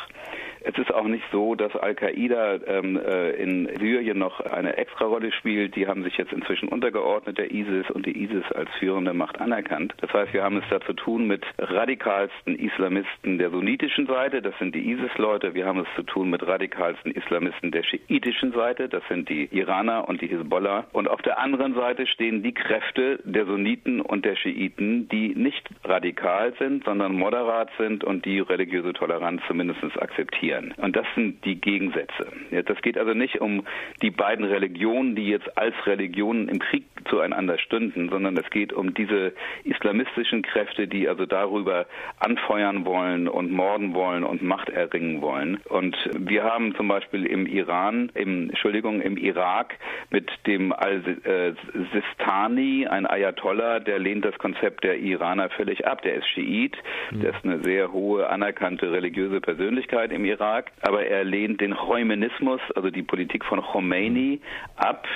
Es 0.61 0.77
ist 0.77 0.93
auch 0.93 1.07
nicht 1.07 1.25
so, 1.31 1.55
dass 1.55 1.75
Al-Qaida 1.77 2.59
ähm, 2.67 2.97
äh, 2.97 3.31
in 3.31 3.69
Syrien 3.79 4.19
noch 4.19 4.41
eine 4.41 4.77
Extrarolle 4.77 5.33
spielt. 5.33 5.77
Die 5.77 5.87
haben 5.87 6.03
sich 6.03 6.17
jetzt 6.17 6.33
inzwischen 6.33 6.69
untergeordnet, 6.69 7.39
der 7.39 7.53
ISIS 7.53 7.91
und 7.91 8.07
die 8.07 8.25
ISIS 8.25 8.45
als 8.53 8.69
führende 8.79 9.15
Macht 9.15 9.41
anerkannt. 9.41 9.95
Das 10.01 10.13
heißt, 10.13 10.33
wir 10.33 10.43
haben 10.43 10.57
es 10.57 10.65
da 10.71 10.81
zu 10.81 10.93
tun 10.95 11.27
mit 11.27 11.45
radikalsten 11.59 12.57
Islamisten 12.59 13.39
der 13.39 13.51
sunnitischen 13.51 14.07
Seite, 14.07 14.43
das 14.43 14.57
sind 14.59 14.75
die 14.75 14.91
ISIS-Leute. 14.91 15.55
Wir 15.55 15.67
haben 15.67 15.81
es 15.81 15.87
zu 15.95 16.03
tun 16.03 16.31
mit 16.31 16.47
radikalsten 16.47 17.13
Islamisten 17.13 17.71
der 17.71 17.85
schiitischen 17.85 18.53
Seite, 18.53 18.89
das 18.89 19.03
sind 19.09 19.29
die 19.29 19.45
Iraner 19.57 20.09
und 20.09 20.21
die 20.21 20.27
Hisbollah. 20.27 20.87
Und 20.93 21.09
auf 21.09 21.23
der 21.23 21.39
anderen 21.39 21.75
Seite 21.75 22.07
stehen 22.07 22.43
die 22.43 22.55
Kräfte 22.55 23.21
der 23.25 23.47
Sunniten 23.47 24.01
und 24.01 24.25
der 24.25 24.37
Schiiten, 24.37 25.09
die 25.09 25.35
nicht 25.35 25.69
radikal 25.85 26.53
sind, 26.59 26.85
sondern 26.85 27.13
moderat 27.13 27.71
sind 27.79 28.03
und 28.05 28.25
die 28.25 28.41
religiöse 28.41 28.93
Toleranz 28.93 29.43
zumindest 29.47 29.79
akzeptieren 30.01 30.48
diskutieren. 30.49 30.75
Und 30.77 30.97
das 30.97 31.07
sind 31.15 31.45
die 31.45 31.61
Gegensätze. 31.61 32.27
Ja, 32.51 32.63
das 32.63 32.81
geht 32.83 32.99
also 32.99 33.15
nicht 33.15 33.41
um 33.41 33.65
die 34.03 34.11
beiden 34.11 34.45
Religionen, 34.45 35.15
die 35.15 35.29
jetzt 35.29 35.57
als 35.57 35.75
Religionen 35.87 36.49
im 36.49 36.59
Krieg 36.59 36.85
zueinander 37.09 37.59
stünden, 37.59 38.09
sondern 38.11 38.37
es 38.37 38.51
geht 38.51 38.73
um 38.73 38.95
diese 38.95 39.33
islamistischen 39.65 40.43
Kräfte, 40.43 40.89
die 40.89 41.09
also 41.09 41.27
darüber 41.27 41.87
anfeuern 42.19 42.85
wollen 42.85 43.29
und 43.29 43.51
morden 43.51 43.95
wollen 43.95 44.25
und 44.25 44.43
Macht 44.43 44.69
erringen 44.69 45.23
wollen. 45.23 45.61
Und 45.69 45.97
wir 46.19 46.43
haben 46.45 46.75
zum 46.77 46.89
Beispiel 46.89 47.25
im 47.27 47.47
Iran, 47.47 48.11
im, 48.15 48.51
Entschuldigung, 48.51 49.01
im 49.01 49.17
Irak 49.17 49.75
mit 50.11 50.31
dem 50.47 50.73
Al-Sistani, 50.73 52.87
ein 52.87 53.07
Ayatollah, 53.07 53.81
der 53.81 53.99
lehnt 53.99 54.25
das 54.25 54.39
Konzept 54.39 54.85
der 54.85 54.99
Iraner 54.99 55.51
völlig 55.51 55.87
ab. 55.87 56.01
Der 56.03 56.15
ist 56.15 56.29
Schiit, 56.29 56.77
der 57.11 57.35
ist 57.35 57.45
eine 57.45 57.61
sehr 57.63 57.93
hohe 57.93 58.29
anerkannte 58.29 58.93
religiöse 58.93 59.41
Persönlichkeit 59.41 60.13
im 60.13 60.25
Irak, 60.39 60.71
aber 60.83 61.05
er 61.05 61.25
lehnt 61.25 61.61
den 61.61 61.75
Khomenismus, 61.75 62.61
also 62.75 62.91
die 62.91 63.03
Politik 63.03 63.45
von 63.45 63.61
Khomeini, 63.61 64.41
ab 64.77 65.07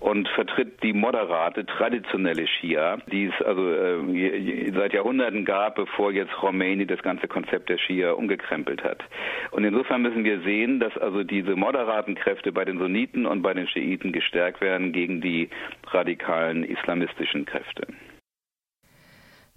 und 0.00 0.28
vertritt 0.28 0.82
die 0.82 0.92
moderate, 0.92 1.64
traditionelle 1.64 2.46
Schia, 2.46 2.98
die 3.10 3.26
es 3.26 3.46
also 3.46 3.70
äh, 3.70 4.72
seit 4.74 4.92
Jahrhunderten 4.92 5.44
gab, 5.44 5.76
bevor 5.76 6.12
jetzt 6.12 6.32
Khomeini 6.32 6.86
das 6.86 7.02
ganze 7.02 7.28
Konzept 7.28 7.68
der 7.68 7.78
Schia 7.78 8.12
umgekrempelt 8.12 8.84
hat. 8.84 9.02
Und 9.50 9.64
insofern 9.64 10.02
müssen 10.02 10.24
wir 10.24 10.40
sehen, 10.42 10.80
dass 10.80 10.96
also 10.98 11.24
diese 11.24 11.56
moderaten 11.56 12.14
Kräfte 12.14 12.52
bei 12.52 12.64
den 12.64 12.78
Sunniten 12.78 13.26
und 13.26 13.42
bei 13.42 13.54
den 13.54 13.66
Schiiten 13.66 14.12
gestärkt 14.12 14.60
werden 14.60 14.92
gegen 14.92 15.20
die 15.20 15.48
radikalen 15.86 16.64
islamistischen 16.64 17.46
Kräfte. 17.46 17.86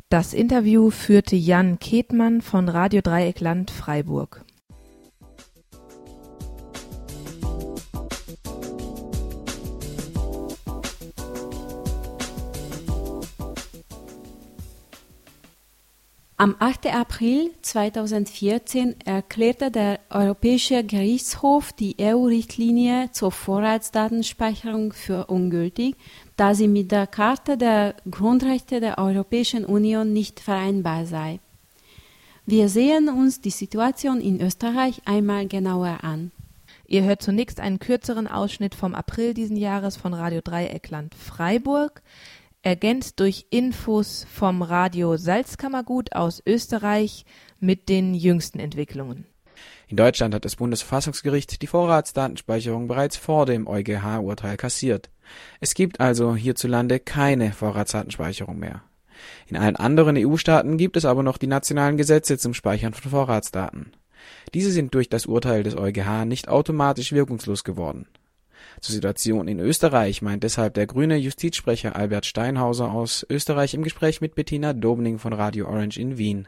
Das 0.10 0.34
Interview 0.34 0.90
führte 0.90 1.36
Jan 1.36 1.78
Ketmann 1.78 2.42
von 2.42 2.68
Radio 2.68 3.02
Dreieckland 3.02 3.70
Freiburg. 3.70 4.44
Am 16.42 16.56
8. 16.58 16.86
April 16.94 17.52
2014 17.64 19.02
erklärte 19.04 19.72
der 19.72 20.00
Europäische 20.10 20.86
Gerichtshof 20.86 21.74
die 21.74 21.98
EU-Richtlinie 22.00 23.12
zur 23.12 23.34
Vorratsdatenspeicherung 23.34 24.94
für 24.94 25.26
ungültig, 25.26 25.98
da 26.38 26.56
sie 26.56 26.70
mit 26.70 26.94
der 26.94 27.08
Charta 27.08 27.58
der 27.58 27.94
Grundrechte 28.10 28.80
der 28.80 29.00
Europäischen 29.00 29.66
Union 29.66 30.14
nicht 30.14 30.40
vereinbar 30.40 31.06
sei. 31.06 31.42
Wir 32.46 32.70
sehen 32.70 33.10
uns 33.10 33.42
die 33.42 33.50
Situation 33.50 34.22
in 34.22 34.40
Österreich 34.40 35.02
einmal 35.04 35.46
genauer 35.46 36.06
an. 36.06 36.32
Ihr 36.88 37.04
hört 37.04 37.22
zunächst 37.22 37.60
einen 37.60 37.80
kürzeren 37.80 38.28
Ausschnitt 38.28 38.76
vom 38.76 38.96
April 38.96 39.34
diesen 39.34 39.58
Jahres 39.58 39.98
von 39.98 40.14
Radio 40.14 40.40
Dreieckland 40.42 41.14
Freiburg 41.16 42.02
ergänzt 42.62 43.20
durch 43.20 43.48
Infos 43.50 44.26
vom 44.34 44.62
Radio 44.62 45.18
Salzkammergut 45.18 46.14
aus 46.14 46.44
Österreich 46.46 47.26
mit 47.60 47.90
den 47.90 48.14
jüngsten 48.14 48.60
Entwicklungen. 48.60 49.26
In 49.88 49.98
Deutschland 49.98 50.34
hat 50.36 50.46
das 50.46 50.58
Bundesverfassungsgericht 50.58 51.62
die 51.62 51.68
Vorratsdatenspeicherung 51.68 52.88
bereits 52.88 53.18
vor 53.18 53.46
dem 53.46 53.68
EuGH-Urteil 53.68 54.58
kassiert. 54.58 55.10
Es 55.60 55.74
gibt 55.74 56.00
also 56.00 56.36
hierzulande 56.36 57.00
keine 57.00 57.52
Vorratsdatenspeicherung 57.52 58.58
mehr. 58.58 58.84
In 59.48 59.58
allen 59.58 59.76
anderen 59.76 60.16
EU-Staaten 60.18 60.78
gibt 60.78 60.96
es 60.96 61.06
aber 61.06 61.24
noch 61.24 61.38
die 61.38 61.48
nationalen 61.48 61.98
Gesetze 61.98 62.38
zum 62.38 62.54
Speichern 62.54 62.94
von 62.94 63.12
Vorratsdaten. 63.12 63.92
Diese 64.54 64.72
sind 64.72 64.94
durch 64.94 65.10
das 65.10 65.26
Urteil 65.26 65.64
des 65.64 65.76
EuGH 65.76 66.26
nicht 66.26 66.48
automatisch 66.48 67.12
wirkungslos 67.12 67.64
geworden 67.64 68.06
zur 68.82 68.94
Situation 68.94 69.48
in 69.48 69.60
Österreich 69.60 70.22
meint 70.22 70.44
deshalb 70.44 70.74
der 70.74 70.88
grüne 70.88 71.18
Justizsprecher 71.18 71.96
Albert 71.96 72.26
Steinhauser 72.26 72.92
aus 72.92 73.26
Österreich 73.30 73.74
im 73.74 73.84
Gespräch 73.84 74.22
mit 74.22 74.36
Bettina 74.36 74.74
Dobning 74.74 75.20
von 75.20 75.34
Radio 75.34 75.68
Orange 75.68 75.98
in 75.98 76.18
Wien. 76.18 76.48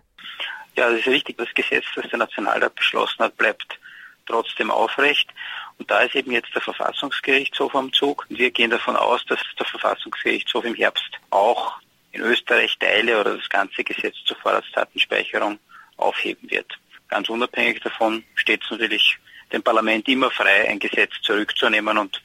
Ja, 0.76 0.90
das 0.90 1.00
ist 1.00 1.08
richtig. 1.08 1.38
Das 1.38 1.54
Gesetz, 1.54 1.86
das 1.96 2.10
der 2.10 2.20
Nationalrat 2.20 2.76
beschlossen 2.76 3.20
hat, 3.20 3.36
bleibt 3.38 3.80
trotzdem 4.26 4.72
aufrecht. 4.72 5.30
Und 5.78 5.90
da 5.90 6.00
ist 6.00 6.16
eben 6.16 6.32
jetzt 6.32 6.54
der 6.54 6.62
Verfassungsgerichtshof 6.62 7.76
am 7.76 7.92
Zug. 7.92 8.26
Und 8.30 8.40
wir 8.40 8.52
gehen 8.52 8.70
davon 8.70 8.96
aus, 8.96 9.26
dass 9.26 9.40
der 9.58 9.66
Verfassungsgerichtshof 9.66 10.64
im 10.64 10.76
Herbst 10.76 11.10
auch 11.30 11.80
in 12.12 12.22
Österreich 12.22 12.78
Teile 12.80 13.20
oder 13.20 13.36
das 13.36 13.50
ganze 13.50 13.84
Gesetz 13.84 14.16
zur 14.26 14.38
Vorratsdatenspeicherung 14.38 15.60
aufheben 15.98 16.50
wird. 16.50 16.78
Ganz 17.08 17.30
unabhängig 17.30 17.82
davon 17.82 18.24
steht 18.36 18.64
es 18.64 18.72
natürlich 18.72 19.18
dem 19.54 19.64
Parlament 19.64 20.08
immer 20.08 20.32
frei, 20.32 20.70
ein 20.70 20.80
Gesetz 20.80 21.12
zurückzunehmen 21.22 21.98
und, 21.98 22.22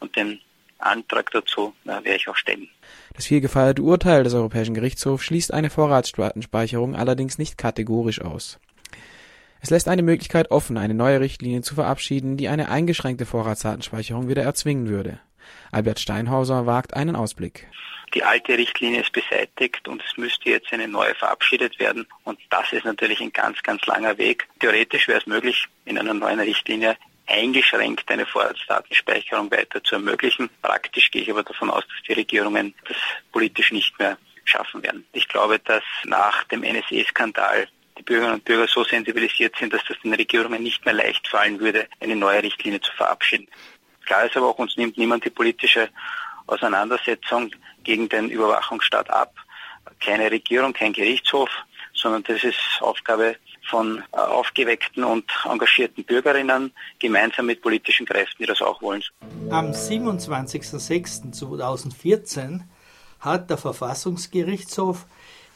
und 0.00 0.14
den 0.16 0.40
Antrag 0.78 1.30
dazu 1.32 1.74
na, 1.84 2.04
werde 2.04 2.16
ich 2.16 2.28
auch 2.28 2.36
stellen. 2.36 2.68
Das 3.14 3.26
vielgefeierte 3.26 3.82
Urteil 3.82 4.22
des 4.22 4.34
Europäischen 4.34 4.74
Gerichtshofs 4.74 5.24
schließt 5.24 5.52
eine 5.52 5.70
Vorratsdatenspeicherung 5.70 6.94
allerdings 6.94 7.38
nicht 7.38 7.58
kategorisch 7.58 8.20
aus. 8.20 8.60
Es 9.60 9.70
lässt 9.70 9.88
eine 9.88 10.02
Möglichkeit 10.02 10.52
offen, 10.52 10.76
eine 10.76 10.94
neue 10.94 11.20
Richtlinie 11.20 11.62
zu 11.62 11.74
verabschieden, 11.74 12.36
die 12.36 12.48
eine 12.48 12.68
eingeschränkte 12.68 13.26
Vorratsdatenspeicherung 13.26 14.28
wieder 14.28 14.44
erzwingen 14.44 14.88
würde. 14.88 15.18
Albert 15.72 15.98
Steinhauser 15.98 16.66
wagt 16.66 16.94
einen 16.94 17.16
Ausblick. 17.16 17.66
Die 18.14 18.24
alte 18.24 18.56
Richtlinie 18.56 19.02
ist 19.02 19.12
beseitigt 19.12 19.86
und 19.88 20.02
es 20.02 20.16
müsste 20.16 20.50
jetzt 20.50 20.72
eine 20.72 20.88
neue 20.88 21.14
verabschiedet 21.14 21.78
werden. 21.78 22.06
Und 22.24 22.38
das 22.50 22.72
ist 22.72 22.84
natürlich 22.84 23.20
ein 23.20 23.32
ganz, 23.32 23.62
ganz 23.62 23.84
langer 23.86 24.16
Weg. 24.18 24.48
Theoretisch 24.60 25.08
wäre 25.08 25.20
es 25.20 25.26
möglich, 25.26 25.66
in 25.84 25.98
einer 25.98 26.14
neuen 26.14 26.40
Richtlinie 26.40 26.96
eingeschränkt 27.26 28.10
eine 28.10 28.26
Vorratsdatenspeicherung 28.26 29.50
weiter 29.50 29.82
zu 29.84 29.96
ermöglichen. 29.96 30.48
Praktisch 30.62 31.10
gehe 31.10 31.22
ich 31.22 31.30
aber 31.30 31.42
davon 31.42 31.70
aus, 31.70 31.84
dass 31.86 32.02
die 32.08 32.14
Regierungen 32.14 32.74
das 32.86 32.96
politisch 33.32 33.72
nicht 33.72 33.98
mehr 33.98 34.16
schaffen 34.44 34.82
werden. 34.82 35.06
Ich 35.12 35.28
glaube, 35.28 35.58
dass 35.58 35.82
nach 36.04 36.44
dem 36.44 36.62
NSE-Skandal 36.62 37.68
die 37.98 38.02
Bürgerinnen 38.02 38.36
und 38.36 38.44
Bürger 38.44 38.66
so 38.66 38.84
sensibilisiert 38.84 39.56
sind, 39.56 39.72
dass 39.72 39.84
das 39.86 39.98
den 40.02 40.14
Regierungen 40.14 40.62
nicht 40.62 40.84
mehr 40.84 40.94
leicht 40.94 41.28
fallen 41.28 41.60
würde, 41.60 41.86
eine 42.00 42.16
neue 42.16 42.42
Richtlinie 42.42 42.80
zu 42.80 42.92
verabschieden. 42.92 43.48
Klar 44.06 44.24
ist 44.24 44.36
aber 44.36 44.48
auch, 44.48 44.58
uns 44.58 44.76
nimmt 44.76 44.96
niemand 44.96 45.24
die 45.24 45.30
politische 45.30 45.90
Auseinandersetzung 46.48 47.50
gegen 47.84 48.08
den 48.08 48.30
Überwachungsstaat 48.30 49.08
ab. 49.10 49.34
Keine 50.00 50.30
Regierung, 50.30 50.72
kein 50.72 50.92
Gerichtshof, 50.92 51.50
sondern 51.94 52.22
das 52.24 52.44
ist 52.44 52.58
Aufgabe 52.80 53.36
von 53.68 54.02
äh, 54.12 54.16
aufgeweckten 54.16 55.04
und 55.04 55.24
engagierten 55.44 56.04
Bürgerinnen 56.04 56.72
gemeinsam 56.98 57.46
mit 57.46 57.62
politischen 57.62 58.04
Kräften, 58.06 58.42
die 58.42 58.46
das 58.46 58.60
auch 58.62 58.82
wollen. 58.82 59.04
Am 59.50 59.70
27.06.2014 59.72 62.62
hat 63.20 63.50
der 63.50 63.58
Verfassungsgerichtshof 63.58 65.04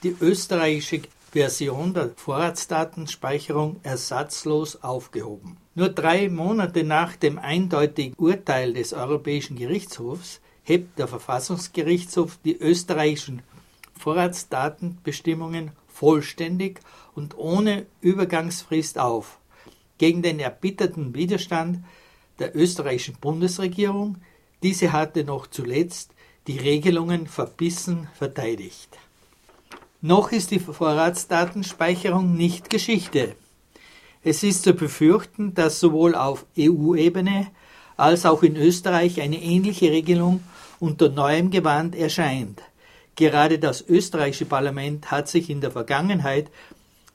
die 0.03 0.15
österreichische 0.21 1.03
Version 1.33 1.95
der 1.95 2.11
Vorratsdatenspeicherung 2.15 3.81
ersatzlos 3.83 4.83
aufgehoben. 4.83 5.57
Nur 5.75 5.89
drei 5.89 6.29
Monate 6.29 6.85
nach 6.85 7.17
dem 7.17 7.39
eindeutigen 7.39 8.15
Urteil 8.19 8.75
des 8.75 8.93
Europäischen 8.93 9.57
Gerichtshofs 9.57 10.42
hebt 10.65 10.99
der 10.99 11.09
Verfassungsgerichtshof 11.09 12.39
die 12.45 12.57
österreichischen 12.57 13.43
Vorratsdatenbestimmungen 13.99 15.73
vollständig 15.89 16.81
und 17.15 17.37
ohne 17.37 17.87
Übergangsfrist 18.01 18.99
auf, 18.99 19.39
gegen 19.99 20.23
den 20.23 20.41
erbitterten 20.41 21.15
Widerstand 21.15 21.85
der 22.39 22.57
österreichischen 22.57 23.17
Bundesregierung. 23.21 24.17
Diese 24.63 24.93
hatte 24.93 25.25
noch 25.25 25.47
zuletzt 25.47 26.13
die 26.47 26.59
Regelungen 26.59 27.27
verbissen 27.27 28.09
verteidigt. 28.15 28.99
Noch 30.01 30.33
ist 30.33 30.51
die 30.51 30.59
Vorratsdatenspeicherung 30.59 32.35
nicht 32.35 32.71
Geschichte. 32.71 33.37
Es 34.25 34.43
ist 34.43 34.65
zu 34.65 34.73
befürchten, 34.75 35.55
dass 35.55 35.79
sowohl 35.79 36.15
auf 36.15 36.47
EU-Ebene 36.59 37.49
als 38.03 38.27
auch 38.27 38.43
in 38.43 38.57
Österreich 38.57 39.21
eine 39.21 39.41
ähnliche 39.41 39.93
Regelung 39.93 40.43
unter 40.81 41.09
neuem 41.09 41.53
Gewand 41.53 41.95
erscheint. 41.95 42.61
Gerade 43.15 43.61
das 43.61 43.81
österreichische 43.89 44.45
Parlament 44.45 45.13
hat 45.13 45.29
sich 45.29 45.49
in 45.49 45.61
der 45.61 45.71
Vergangenheit 45.71 46.51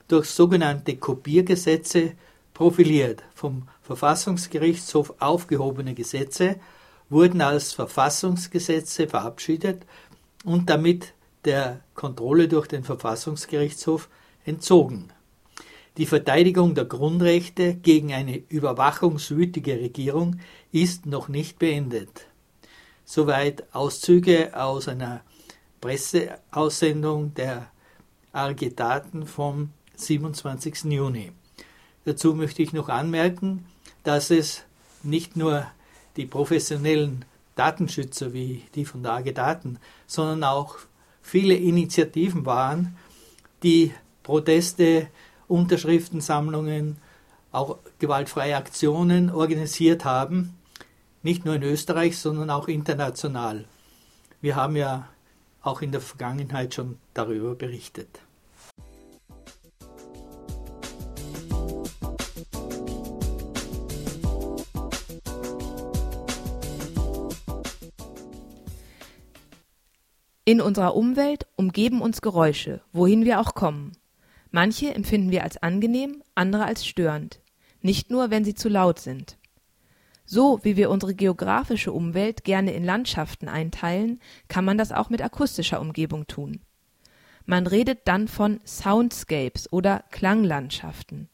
durch 0.08 0.30
sogenannte 0.30 0.96
Kopiergesetze 0.96 2.12
profiliert. 2.54 3.22
Vom 3.34 3.68
Verfassungsgerichtshof 3.82 5.12
aufgehobene 5.18 5.92
Gesetze 5.92 6.56
wurden 7.10 7.42
als 7.42 7.74
Verfassungsgesetze 7.74 9.08
verabschiedet 9.08 9.82
und 10.42 10.70
damit 10.70 11.12
der 11.44 11.80
Kontrolle 11.94 12.48
durch 12.48 12.66
den 12.66 12.82
Verfassungsgerichtshof 12.82 14.08
entzogen. 14.46 15.12
Die 15.98 16.06
Verteidigung 16.06 16.76
der 16.76 16.84
Grundrechte 16.84 17.74
gegen 17.74 18.12
eine 18.12 18.36
überwachungswütige 18.36 19.80
Regierung 19.80 20.38
ist 20.70 21.06
noch 21.06 21.26
nicht 21.26 21.58
beendet. 21.58 22.28
Soweit 23.04 23.64
Auszüge 23.74 24.52
aus 24.54 24.86
einer 24.86 25.22
Presseaussendung 25.80 27.34
der 27.34 27.68
ARG 28.32 28.76
Daten 28.76 29.26
vom 29.26 29.70
27. 29.96 30.84
Juni. 30.84 31.32
Dazu 32.04 32.32
möchte 32.32 32.62
ich 32.62 32.72
noch 32.72 32.88
anmerken, 32.88 33.66
dass 34.04 34.30
es 34.30 34.62
nicht 35.02 35.36
nur 35.36 35.66
die 36.16 36.26
professionellen 36.26 37.24
Datenschützer 37.56 38.32
wie 38.32 38.62
die 38.76 38.84
von 38.84 39.02
der 39.02 39.14
AG 39.14 39.32
Daten, 39.34 39.80
sondern 40.06 40.44
auch 40.44 40.76
viele 41.22 41.54
Initiativen 41.54 42.46
waren, 42.46 42.96
die 43.64 43.92
Proteste, 44.22 45.08
Unterschriftensammlungen, 45.48 46.98
auch 47.50 47.78
gewaltfreie 47.98 48.56
Aktionen 48.56 49.30
organisiert 49.30 50.04
haben, 50.04 50.54
nicht 51.22 51.44
nur 51.44 51.56
in 51.56 51.62
Österreich, 51.62 52.18
sondern 52.18 52.50
auch 52.50 52.68
international. 52.68 53.64
Wir 54.40 54.54
haben 54.54 54.76
ja 54.76 55.08
auch 55.62 55.82
in 55.82 55.90
der 55.90 56.00
Vergangenheit 56.00 56.74
schon 56.74 56.98
darüber 57.14 57.54
berichtet. 57.54 58.20
In 70.44 70.62
unserer 70.62 70.96
Umwelt 70.96 71.46
umgeben 71.56 72.00
uns 72.00 72.22
Geräusche, 72.22 72.80
wohin 72.94 73.26
wir 73.26 73.38
auch 73.38 73.54
kommen. 73.54 73.92
Manche 74.50 74.94
empfinden 74.94 75.30
wir 75.30 75.44
als 75.44 75.62
angenehm, 75.62 76.22
andere 76.34 76.64
als 76.64 76.86
störend, 76.86 77.40
nicht 77.82 78.10
nur, 78.10 78.30
wenn 78.30 78.44
sie 78.44 78.54
zu 78.54 78.68
laut 78.68 78.98
sind. 78.98 79.36
So 80.24 80.60
wie 80.62 80.76
wir 80.76 80.90
unsere 80.90 81.14
geografische 81.14 81.92
Umwelt 81.92 82.44
gerne 82.44 82.72
in 82.72 82.84
Landschaften 82.84 83.48
einteilen, 83.48 84.20
kann 84.48 84.64
man 84.64 84.76
das 84.76 84.92
auch 84.92 85.10
mit 85.10 85.22
akustischer 85.22 85.80
Umgebung 85.80 86.26
tun. 86.26 86.60
Man 87.46 87.66
redet 87.66 88.00
dann 88.06 88.28
von 88.28 88.60
Soundscapes 88.66 89.72
oder 89.72 90.04
Klanglandschaften. 90.10 91.30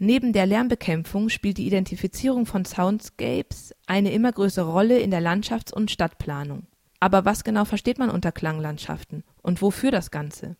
Neben 0.00 0.32
der 0.32 0.46
Lärmbekämpfung 0.46 1.28
spielt 1.28 1.58
die 1.58 1.68
Identifizierung 1.68 2.46
von 2.46 2.64
Soundscapes 2.64 3.74
eine 3.86 4.10
immer 4.10 4.32
größere 4.32 4.68
Rolle 4.68 4.98
in 4.98 5.12
der 5.12 5.20
Landschafts- 5.20 5.72
und 5.72 5.92
Stadtplanung. 5.92 6.66
Aber 6.98 7.24
was 7.24 7.44
genau 7.44 7.64
versteht 7.64 7.98
man 7.98 8.10
unter 8.10 8.32
Klanglandschaften 8.32 9.22
und 9.40 9.62
wofür 9.62 9.92
das 9.92 10.10
Ganze? 10.10 10.56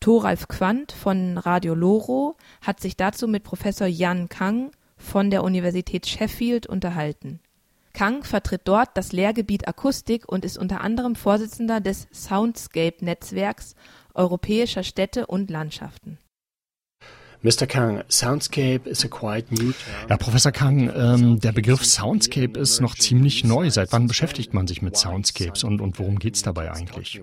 Thoralf 0.00 0.46
Quandt 0.46 0.92
von 0.92 1.38
Radio 1.38 1.74
Loro 1.74 2.36
hat 2.62 2.80
sich 2.80 2.96
dazu 2.96 3.26
mit 3.26 3.42
Professor 3.42 3.86
Jan 3.86 4.28
Kang 4.28 4.70
von 4.96 5.30
der 5.30 5.42
Universität 5.42 6.06
Sheffield 6.06 6.66
unterhalten. 6.66 7.40
Kang 7.92 8.22
vertritt 8.22 8.62
dort 8.64 8.90
das 8.94 9.12
Lehrgebiet 9.12 9.66
Akustik 9.66 10.28
und 10.28 10.44
ist 10.44 10.56
unter 10.56 10.82
anderem 10.82 11.16
Vorsitzender 11.16 11.80
des 11.80 12.06
Soundscape-Netzwerks 12.12 13.74
europäischer 14.14 14.84
Städte 14.84 15.26
und 15.26 15.50
Landschaften. 15.50 16.18
Mr. 17.42 17.66
Kang, 17.66 18.02
Soundscape 18.08 18.88
is 18.88 19.04
a 19.04 19.08
quite 19.08 19.52
new 19.54 19.72
term. 19.72 20.08
Ja, 20.10 20.16
Professor 20.16 20.50
Kang, 20.50 20.92
ähm, 20.94 21.38
der 21.38 21.52
Begriff 21.52 21.84
Soundscape 21.84 22.58
ist 22.58 22.80
noch 22.80 22.96
ziemlich 22.96 23.44
neu. 23.44 23.70
Seit 23.70 23.92
wann 23.92 24.08
beschäftigt 24.08 24.54
man 24.54 24.66
sich 24.66 24.82
mit 24.82 24.96
Soundscapes 24.96 25.62
und, 25.62 25.80
und 25.80 25.98
worum 26.00 26.18
geht 26.18 26.34
es 26.34 26.42
dabei 26.42 26.72
eigentlich? 26.72 27.20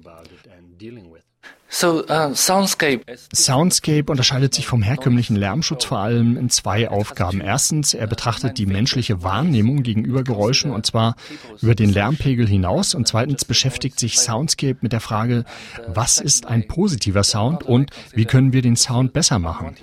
So, 1.67 2.05
uh, 2.05 2.33
Soundscape. 2.33 3.01
Soundscape 3.33 4.05
unterscheidet 4.09 4.53
sich 4.53 4.67
vom 4.67 4.81
herkömmlichen 4.83 5.35
Lärmschutz 5.35 5.83
vor 5.83 5.99
allem 5.99 6.37
in 6.37 6.49
zwei 6.49 6.89
Aufgaben. 6.89 7.41
Erstens, 7.41 7.93
er 7.93 8.07
betrachtet 8.07 8.57
die 8.57 8.65
menschliche 8.65 9.23
Wahrnehmung 9.23 9.83
gegenüber 9.83 10.23
Geräuschen 10.23 10.71
und 10.71 10.85
zwar 10.85 11.15
über 11.61 11.75
den 11.75 11.91
Lärmpegel 11.91 12.47
hinaus. 12.47 12.93
Und 12.93 13.07
zweitens 13.07 13.45
beschäftigt 13.45 13.99
sich 13.99 14.19
Soundscape 14.19 14.77
mit 14.81 14.93
der 14.93 15.01
Frage, 15.01 15.43
was 15.87 16.19
ist 16.19 16.45
ein 16.45 16.67
positiver 16.67 17.23
Sound 17.23 17.63
und 17.63 17.91
wie 18.13 18.25
können 18.25 18.53
wir 18.53 18.61
den 18.61 18.75
Sound 18.75 19.11
besser 19.11 19.39
machen. 19.39 19.75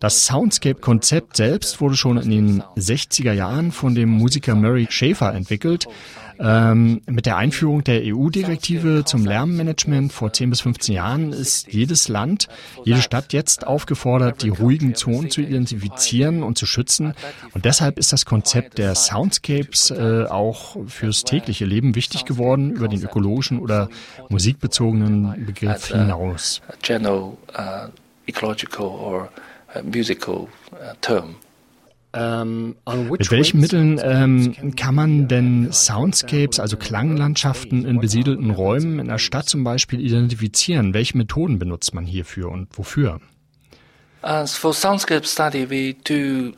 Das 0.00 0.26
Soundscape-Konzept 0.26 1.36
selbst 1.36 1.80
wurde 1.80 1.96
schon 1.96 2.18
in 2.18 2.30
den 2.30 2.62
60er 2.76 3.32
Jahren 3.32 3.72
von 3.72 3.94
dem 3.94 4.10
Musiker 4.10 4.54
Murray 4.54 4.86
Schafer 4.90 5.32
entwickelt. 5.32 5.86
Ähm, 6.38 7.00
mit 7.06 7.26
der 7.26 7.36
Einführung 7.36 7.84
der 7.84 8.02
EU-Direktive 8.04 9.04
zum 9.04 9.24
Lärmmanagement 9.24 10.12
vor 10.12 10.32
10 10.32 10.50
bis 10.50 10.60
15 10.62 10.94
Jahren 10.94 11.32
ist 11.32 11.72
jedes 11.72 12.08
Land, 12.08 12.48
jede 12.84 13.02
Stadt 13.02 13.32
jetzt 13.32 13.66
aufgefordert, 13.66 14.42
die 14.42 14.48
ruhigen 14.48 14.94
Zonen 14.94 15.30
zu 15.30 15.40
identifizieren 15.40 16.42
und 16.42 16.58
zu 16.58 16.66
schützen. 16.66 17.14
Und 17.52 17.64
deshalb 17.64 17.98
ist 17.98 18.12
das 18.12 18.24
Konzept 18.24 18.78
der 18.78 18.94
Soundscapes 18.94 19.90
äh, 19.90 20.24
auch 20.24 20.76
fürs 20.86 21.24
tägliche 21.24 21.64
Leben 21.64 21.94
wichtig 21.94 22.24
geworden, 22.24 22.72
über 22.72 22.88
den 22.88 23.02
ökologischen 23.02 23.58
oder 23.58 23.88
musikbezogenen 24.28 25.46
Begriff 25.46 25.88
hinaus. 25.88 26.60
General, 26.82 27.36
uh, 27.56 27.88
ecological 28.26 28.86
or 28.86 29.28
uh, 29.74 29.82
musical 29.82 30.48
uh, 30.72 30.94
term. 31.00 31.36
Ähm, 32.14 32.76
Mit 33.10 33.30
welchen 33.30 33.60
Mitteln 33.60 34.00
ähm, 34.02 34.74
kann 34.76 34.94
man 34.94 35.26
denn 35.26 35.72
Soundscapes, 35.72 36.60
also 36.60 36.76
Klanglandschaften 36.76 37.84
in 37.84 37.98
besiedelten 37.98 38.50
Räumen 38.50 39.00
in 39.00 39.08
der 39.08 39.18
Stadt 39.18 39.48
zum 39.48 39.64
Beispiel 39.64 40.00
identifizieren? 40.00 40.94
Welche 40.94 41.18
Methoden 41.18 41.58
benutzt 41.58 41.92
man 41.92 42.06
hierfür 42.06 42.50
und 42.50 42.68
wofür? 42.78 43.20
As 44.22 44.56
for 44.56 44.72
soundscape 44.72 45.26
study, 45.26 45.68
we 45.68 45.94
do 46.04 46.48
äh, 46.48 46.52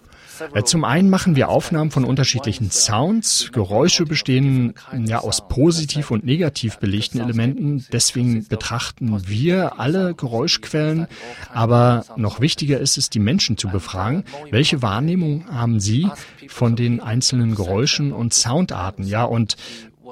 zum 0.64 0.84
einen 0.84 1.10
machen 1.10 1.36
wir 1.36 1.48
Aufnahmen 1.48 1.90
von 1.90 2.04
unterschiedlichen 2.04 2.70
Sounds. 2.70 3.50
Geräusche 3.52 4.04
bestehen 4.04 4.74
ja 5.04 5.20
aus 5.20 5.48
positiv 5.48 6.10
und 6.10 6.24
negativ 6.24 6.78
belegten 6.78 7.20
Elementen. 7.20 7.84
Deswegen 7.92 8.46
betrachten 8.46 9.28
wir 9.28 9.78
alle 9.80 10.14
Geräuschquellen. 10.14 11.06
Aber 11.52 12.04
noch 12.16 12.40
wichtiger 12.40 12.78
ist 12.78 12.98
es, 12.98 13.10
die 13.10 13.18
Menschen 13.18 13.56
zu 13.56 13.68
befragen. 13.68 14.24
Welche 14.50 14.82
Wahrnehmung 14.82 15.46
haben 15.50 15.80
sie 15.80 16.08
von 16.48 16.76
den 16.76 17.00
einzelnen 17.00 17.54
Geräuschen 17.54 18.12
und 18.12 18.34
Soundarten? 18.34 19.04
Ja, 19.06 19.24
und 19.24 19.56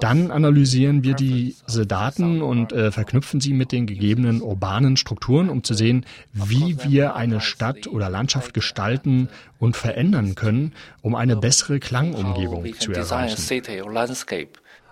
dann 0.04 0.30
analysieren 0.30 1.02
wir 1.02 1.14
diese 1.14 1.86
Daten 1.86 2.42
und 2.42 2.74
äh, 2.74 2.92
verknüpfen 2.92 3.40
sie 3.40 3.54
mit 3.54 3.72
den 3.72 3.86
gegebenen 3.86 4.42
urbanen 4.42 4.98
Strukturen, 4.98 5.48
um 5.48 5.64
zu 5.64 5.72
sehen, 5.72 6.04
wie 6.34 6.76
wir 6.84 7.16
eine 7.16 7.40
Stadt 7.40 7.86
oder 7.86 8.10
Landschaft 8.10 8.52
gestalten 8.52 9.30
und 9.58 9.78
verändern 9.78 10.34
können, 10.34 10.74
um 11.00 11.14
eine 11.14 11.36
bessere 11.36 11.80
Klangumgebung 11.80 12.70
zu 12.78 12.92
erreichen. 12.92 13.40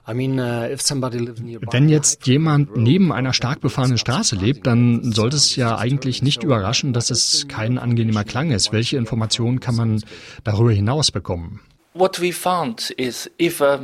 Uh, 0.05 0.15
Wenn 1.71 1.89
jetzt 1.91 2.27
jemand 2.27 2.77
neben 2.79 3.13
einer 3.13 3.35
stark 3.35 3.61
befahrenen 3.61 3.99
Straße 3.99 4.37
lebt, 4.37 4.67
dann 4.67 5.13
sollte 5.13 5.37
es 5.37 5.57
ja 5.57 5.77
eigentlich 5.77 6.23
nicht 6.23 6.43
überraschen, 6.43 6.95
dass 6.95 7.11
es 7.11 7.47
kein 7.49 7.77
angenehmer 7.77 8.25
Klang 8.25 8.51
ist. 8.51 8.73
Welche 8.73 8.97
Informationen 8.97 9.61
kann 9.61 9.77
man 9.77 10.03
darüber 10.43 10.73
hinaus 10.73 11.11
bekommen? 11.11 11.61
What 11.93 12.23
we 12.23 12.33
found 12.33 12.89
is 12.97 13.31
if 13.39 13.61
a 13.61 13.81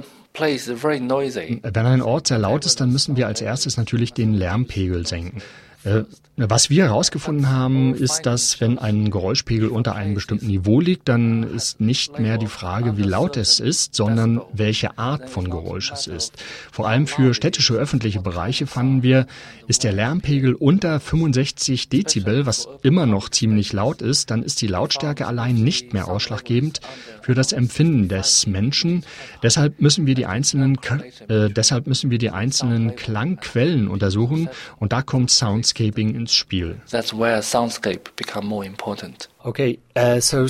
wenn 1.62 1.86
ein 1.86 2.02
Ort 2.02 2.28
sehr 2.28 2.38
laut 2.38 2.64
ist, 2.66 2.80
dann 2.80 2.90
müssen 2.92 3.16
wir 3.16 3.26
als 3.26 3.40
erstes 3.40 3.76
natürlich 3.76 4.12
den 4.12 4.34
Lärmpegel 4.34 5.06
senken. 5.06 5.42
Was 6.40 6.70
wir 6.70 6.84
herausgefunden 6.84 7.50
haben, 7.50 7.96
ist, 7.96 8.22
dass 8.22 8.60
wenn 8.60 8.78
ein 8.78 9.10
Geräuschpegel 9.10 9.70
unter 9.70 9.96
einem 9.96 10.14
bestimmten 10.14 10.46
Niveau 10.46 10.80
liegt, 10.80 11.08
dann 11.08 11.42
ist 11.42 11.80
nicht 11.80 12.20
mehr 12.20 12.38
die 12.38 12.46
Frage, 12.46 12.96
wie 12.96 13.02
laut 13.02 13.36
es 13.36 13.58
ist, 13.58 13.96
sondern 13.96 14.40
welche 14.52 14.98
Art 14.98 15.28
von 15.28 15.50
Geräusch 15.50 15.90
es 15.90 16.06
ist. 16.06 16.34
Vor 16.70 16.86
allem 16.86 17.08
für 17.08 17.34
städtische 17.34 17.74
öffentliche 17.74 18.20
Bereiche 18.20 18.68
fanden 18.68 19.02
wir, 19.02 19.26
ist 19.66 19.82
der 19.82 19.92
Lärmpegel 19.92 20.54
unter 20.54 21.00
65 21.00 21.88
Dezibel, 21.88 22.46
was 22.46 22.68
immer 22.84 23.06
noch 23.06 23.30
ziemlich 23.30 23.72
laut 23.72 24.00
ist, 24.00 24.30
dann 24.30 24.44
ist 24.44 24.62
die 24.62 24.68
Lautstärke 24.68 25.26
allein 25.26 25.56
nicht 25.56 25.92
mehr 25.92 26.06
ausschlaggebend 26.06 26.80
für 27.20 27.34
das 27.34 27.52
Empfinden 27.52 28.08
des 28.08 28.46
Menschen. 28.46 29.04
Deshalb 29.42 29.80
müssen 29.80 30.06
wir 30.06 30.14
die 30.14 30.26
einzelnen, 30.26 30.78
äh, 31.28 31.50
deshalb 31.50 31.88
müssen 31.88 32.12
wir 32.12 32.18
die 32.18 32.30
einzelnen 32.30 32.94
Klangquellen 32.94 33.88
untersuchen 33.88 34.48
und 34.78 34.92
da 34.92 35.02
kommt 35.02 35.32
Soundscaping 35.32 36.14
ins 36.14 36.27
Spiel. 36.34 36.80
Okay, 39.42 39.78
uh, 39.96 40.20
so 40.20 40.46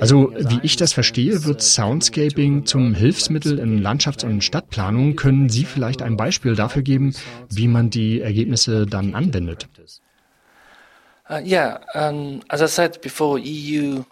also 0.00 0.32
wie 0.36 0.60
ich 0.62 0.76
das 0.76 0.92
verstehe, 0.92 1.44
wird 1.44 1.62
Soundscaping 1.62 2.66
zum 2.66 2.94
Hilfsmittel 2.94 3.58
in 3.58 3.82
Landschafts- 3.82 4.24
und 4.24 4.42
Stadtplanung. 4.42 5.16
Können 5.16 5.48
Sie 5.48 5.64
vielleicht 5.64 6.02
ein 6.02 6.16
Beispiel 6.16 6.54
dafür 6.54 6.82
geben, 6.82 7.14
wie 7.50 7.68
man 7.68 7.90
die 7.90 8.20
Ergebnisse 8.20 8.86
dann 8.86 9.14
anwendet? 9.14 9.68
Uh, 11.30 11.40
yeah, 11.44 11.80
um, 11.94 12.40
as 12.48 12.62
I 12.62 12.66
said 12.66 13.02
before, 13.02 13.38
EU 13.38 14.02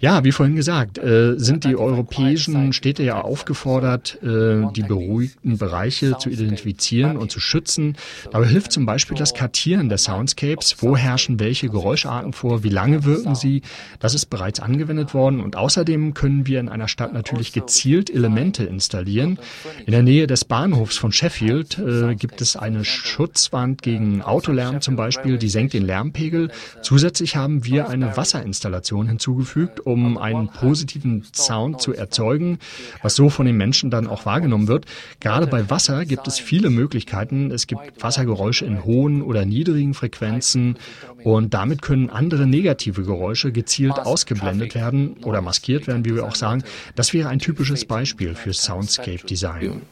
ja, 0.00 0.24
wie 0.24 0.32
vorhin 0.32 0.56
gesagt, 0.56 0.98
äh, 0.98 1.34
sind 1.36 1.64
die 1.64 1.76
europäischen 1.76 2.72
Städte 2.72 3.02
ja 3.02 3.20
aufgefordert, 3.20 4.18
äh, 4.22 4.66
die 4.72 4.82
beruhigten 4.82 5.58
Bereiche 5.58 6.18
zu 6.18 6.30
identifizieren 6.30 7.16
und 7.16 7.30
zu 7.30 7.40
schützen. 7.40 7.96
Dabei 8.30 8.46
hilft 8.46 8.72
zum 8.72 8.86
Beispiel 8.86 9.16
das 9.16 9.34
Kartieren 9.34 9.88
der 9.88 9.98
Soundscapes. 9.98 10.76
Wo 10.78 10.96
herrschen 10.96 11.40
welche 11.40 11.68
Geräuscharten 11.68 12.32
vor? 12.32 12.62
Wie 12.62 12.68
lange 12.68 13.04
wirken 13.04 13.34
sie? 13.34 13.62
Das 14.00 14.14
ist 14.14 14.26
bereits 14.26 14.60
angewendet 14.60 15.14
worden. 15.14 15.40
Und 15.40 15.56
außerdem 15.56 16.14
können 16.14 16.46
wir 16.46 16.60
in 16.60 16.68
einer 16.68 16.88
Stadt 16.88 17.12
natürlich 17.12 17.52
gezielt 17.52 18.10
Elemente 18.10 18.64
installieren. 18.64 19.38
In 19.84 19.92
der 19.92 20.02
Nähe 20.02 20.26
des 20.26 20.44
Bahnhofs 20.44 20.96
von 20.96 21.12
Sheffield 21.12 21.78
äh, 21.78 22.14
gibt 22.14 22.40
es 22.40 22.56
eine 22.56 22.84
Schutzwand 22.84 23.82
gegen 23.82 24.22
Autolärm 24.22 24.80
zum 24.80 24.96
Beispiel. 24.96 25.38
Die 25.38 25.48
senkt 25.48 25.72
den 25.74 25.84
Lärmpegel. 25.84 26.50
Zusätzlich 26.82 27.36
haben 27.36 27.64
wir 27.64 27.88
eine 27.88 28.16
Wasserinstallation 28.16 28.85
hinzugefügt, 29.08 29.80
um 29.80 30.18
einen 30.18 30.48
positiven 30.48 31.24
Sound 31.34 31.80
zu 31.80 31.92
erzeugen, 31.94 32.58
was 33.02 33.16
so 33.16 33.30
von 33.30 33.46
den 33.46 33.56
Menschen 33.56 33.90
dann 33.90 34.06
auch 34.06 34.26
wahrgenommen 34.26 34.68
wird. 34.68 34.86
Gerade 35.20 35.46
bei 35.46 35.68
Wasser 35.70 36.04
gibt 36.04 36.26
es 36.28 36.38
viele 36.38 36.70
Möglichkeiten. 36.70 37.50
Es 37.50 37.66
gibt 37.66 38.02
Wassergeräusche 38.02 38.64
in 38.64 38.84
hohen 38.84 39.22
oder 39.22 39.44
niedrigen 39.44 39.94
Frequenzen 39.94 40.76
und 41.24 41.54
damit 41.54 41.82
können 41.82 42.10
andere 42.10 42.46
negative 42.46 43.02
Geräusche 43.02 43.52
gezielt 43.52 43.98
ausgeblendet 43.98 44.74
werden 44.74 45.16
oder 45.24 45.40
maskiert 45.42 45.86
werden, 45.86 46.04
wie 46.04 46.14
wir 46.14 46.24
auch 46.24 46.36
sagen. 46.36 46.62
Das 46.94 47.12
wäre 47.12 47.28
ein 47.28 47.38
typisches 47.38 47.84
Beispiel 47.84 48.34
für 48.34 48.52
Soundscape 48.52 49.26
Design. 49.26 49.82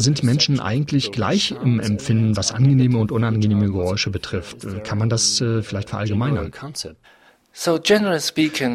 Sind 0.00 0.22
die 0.22 0.26
Menschen 0.26 0.60
eigentlich 0.60 1.12
gleich 1.12 1.54
im 1.62 1.78
Empfinden, 1.78 2.36
was 2.36 2.52
angenehme 2.52 2.98
und 2.98 3.12
unangenehme 3.12 3.66
Geräusche 3.66 4.10
betrifft? 4.10 4.66
Kann 4.84 4.98
man 4.98 5.08
das 5.08 5.40
äh, 5.40 5.62
vielleicht 5.62 5.90
verallgemeinern? 5.90 6.50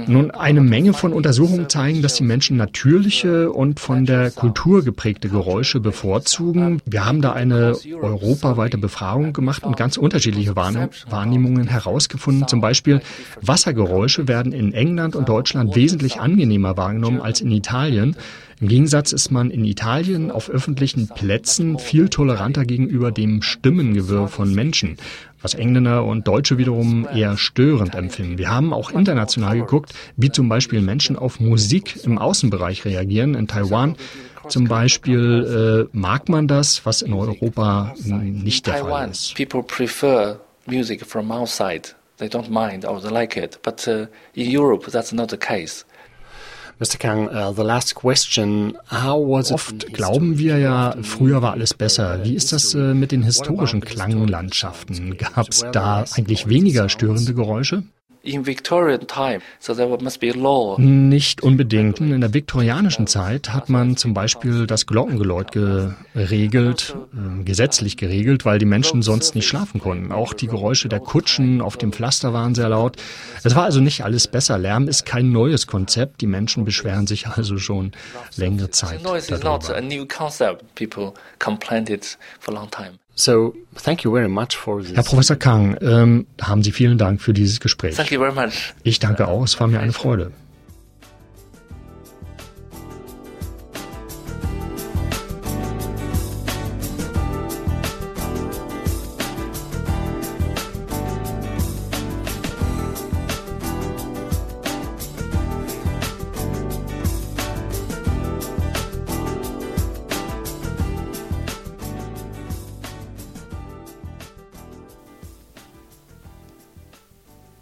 Nun, 0.08 0.32
eine 0.32 0.60
Menge 0.60 0.93
von 0.93 1.13
Untersuchungen 1.13 1.69
zeigen, 1.69 2.02
dass 2.02 2.15
die 2.15 2.24
Menschen 2.24 2.58
natürliche 2.58 3.52
und 3.52 3.80
von 3.80 4.08
der 4.08 4.32
Kultur 4.32 4.84
geprägte 4.84 5.30
Geräusche 5.30 5.80
bevorzugen. 5.80 6.82
Wir 6.86 7.06
haben 7.06 7.21
da 7.21 7.34
eine 7.34 7.76
europaweite 8.02 8.80
Befragung 8.80 9.34
gemacht 9.34 9.63
und 9.63 9.78
ganz 9.78 9.97
unterschiedliche 9.97 10.56
Wahrnehmungen 10.56 11.67
herausgefunden. 11.67 12.47
Zum 12.47 12.60
Beispiel 12.60 13.02
Wassergeräusche 13.39 14.28
werden 14.28 14.52
in 14.52 14.74
England 14.74 15.15
und 15.15 15.30
Deutschland 15.30 15.76
wesentlich 15.76 16.19
angenehmer 16.19 16.76
wahrgenommen 16.76 17.21
als 17.21 17.39
in 17.39 17.52
Italien. 17.52 18.15
Im 18.62 18.67
Gegensatz 18.67 19.12
ist 19.12 19.32
man 19.32 19.50
in 19.50 19.65
Italien 19.65 20.30
auf 20.30 20.47
öffentlichen 20.47 21.08
Plätzen 21.08 21.80
viel 21.80 22.10
toleranter 22.10 22.63
gegenüber 22.63 23.12
dem 23.12 23.41
Stimmengewirr 23.41 24.28
von 24.28 24.54
Menschen, 24.54 24.97
was 25.41 25.56
Engländer 25.56 26.06
und 26.06 26.28
Deutsche 26.28 26.60
wiederum 26.60 27.08
eher 27.12 27.38
störend 27.38 27.95
empfinden. 27.95 28.38
Wir 28.38 28.52
haben 28.52 28.71
auch 28.71 28.91
international 28.91 29.58
geguckt, 29.58 29.93
wie 30.15 30.32
zum 30.32 30.47
Beispiel 30.47 30.82
Menschen 30.82 31.15
auf 31.15 31.39
Musik 31.39 32.04
im 32.04 32.19
Außenbereich 32.19 32.86
reagieren. 32.86 33.34
In 33.34 33.47
Taiwan 33.47 33.95
zum 34.47 34.67
Beispiel 34.67 35.89
äh, 35.91 35.97
mag 35.97 36.30
man 36.30 36.47
das, 36.47 36.86
was 36.86 37.02
in 37.02 37.13
Europa 37.13 37.95
nicht 38.06 38.67
der 38.67 38.76
Fall 38.76 39.10
ist. 39.10 39.34
People 39.34 39.63
prefer 39.63 40.39
music 40.67 41.04
from 41.04 41.32
outside. 41.32 41.95
They 42.17 42.28
don't 42.28 42.50
mind 42.52 42.86
or 42.86 43.02
they 43.02 43.10
like 43.12 43.36
it. 43.36 43.60
But 43.63 43.88
uh, 43.88 44.06
in 44.36 44.56
Europe, 44.56 44.91
that's 44.91 45.12
not 45.12 45.32
the 45.32 45.38
case. 45.38 45.84
Mr. 46.82 46.98
Kang, 46.98 47.30
uh, 47.30 47.54
the 47.56 47.62
last 47.62 47.94
question. 47.94 48.76
How 48.89 49.20
was 49.20 49.52
Oft 49.52 49.94
glauben 49.94 50.39
wir 50.39 50.58
ja, 50.58 50.96
früher 51.04 51.44
war 51.44 51.52
alles 51.52 51.76
besser. 51.76 52.24
Wie 52.24 52.34
ist 52.34 52.54
das 52.54 52.74
äh, 52.74 52.96
mit 52.96 53.12
den 53.12 53.22
historischen 53.22 53.82
Klanglandschaften? 53.82 55.15
Gab 55.15 55.50
es 55.50 55.63
da 55.72 56.06
eigentlich 56.15 56.50
weniger 56.50 56.89
störende 56.89 57.36
Geräusche? 57.36 57.84
In 58.23 58.45
Victorian 58.45 59.07
time, 59.07 59.41
so 59.60 59.73
there 59.73 59.88
must 59.99 60.19
be 60.19 60.31
law. 60.31 60.77
Nicht 60.79 61.41
unbedingt. 61.41 61.99
In 61.99 62.21
der 62.21 62.34
viktorianischen 62.34 63.07
Zeit 63.07 63.53
hat 63.53 63.69
man 63.69 63.97
zum 63.97 64.13
Beispiel 64.13 64.67
das 64.67 64.86
Glockengeläut 64.86 65.51
geregelt, 65.51 66.95
äh, 67.13 67.43
gesetzlich 67.43 67.97
geregelt, 67.97 68.45
weil 68.45 68.60
die 68.60 68.65
Menschen 68.65 69.01
sonst 69.01 69.34
nicht 69.36 69.47
schlafen 69.47 69.81
konnten. 69.81 70.12
Auch 70.12 70.34
die 70.34 70.47
Geräusche 70.47 70.88
der 70.88 70.99
Kutschen 70.99 71.62
auf 71.62 71.77
dem 71.77 71.91
Pflaster 71.91 72.34
waren 72.34 72.53
sehr 72.53 72.69
laut. 72.69 72.97
Es 73.43 73.55
war 73.55 73.63
also 73.63 73.79
nicht 73.79 74.03
alles 74.03 74.27
besser. 74.27 74.57
Lärm 74.57 74.88
ist 74.88 75.05
kein 75.05 75.31
neues 75.31 75.65
Konzept. 75.65 76.21
Die 76.21 76.27
Menschen 76.27 76.63
beschweren 76.63 77.07
sich 77.07 77.27
also 77.27 77.57
schon 77.57 77.91
längere 78.36 78.69
Zeit. 78.69 79.03
Noise 79.03 79.39
So, 83.21 83.53
thank 83.75 84.03
you 84.03 84.12
very 84.12 84.27
much 84.27 84.55
for 84.55 84.81
this. 84.81 84.95
Herr 84.95 85.03
Professor 85.03 85.36
Kang, 85.36 85.77
ähm, 85.81 86.25
haben 86.41 86.63
Sie 86.63 86.71
vielen 86.71 86.97
Dank 86.97 87.21
für 87.21 87.34
dieses 87.34 87.60
Gespräch. 87.60 87.95
Thank 87.95 88.12
you 88.12 88.19
very 88.19 88.34
much. 88.34 88.73
Ich 88.81 88.97
danke 88.97 89.27
auch, 89.27 89.43
es 89.43 89.60
war 89.60 89.67
mir 89.67 89.79
eine 89.79 89.93
Freude. 89.93 90.31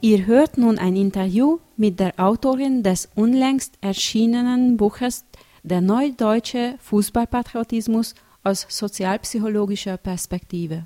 Ihr 0.02 0.28
hört 0.28 0.58
nun 0.58 0.80
ein 0.80 0.96
Interview 0.96 1.60
mit 1.76 2.00
der 2.00 2.18
Autorin 2.22 2.84
des 2.84 3.10
unlängst 3.16 3.78
erschienenen 3.82 4.78
Buches 4.78 5.26
Der 5.64 5.82
neudeutsche 5.82 6.76
Fußballpatriotismus 6.80 8.16
aus 8.42 8.66
sozialpsychologischer 8.70 9.98
Perspektive. 9.98 10.86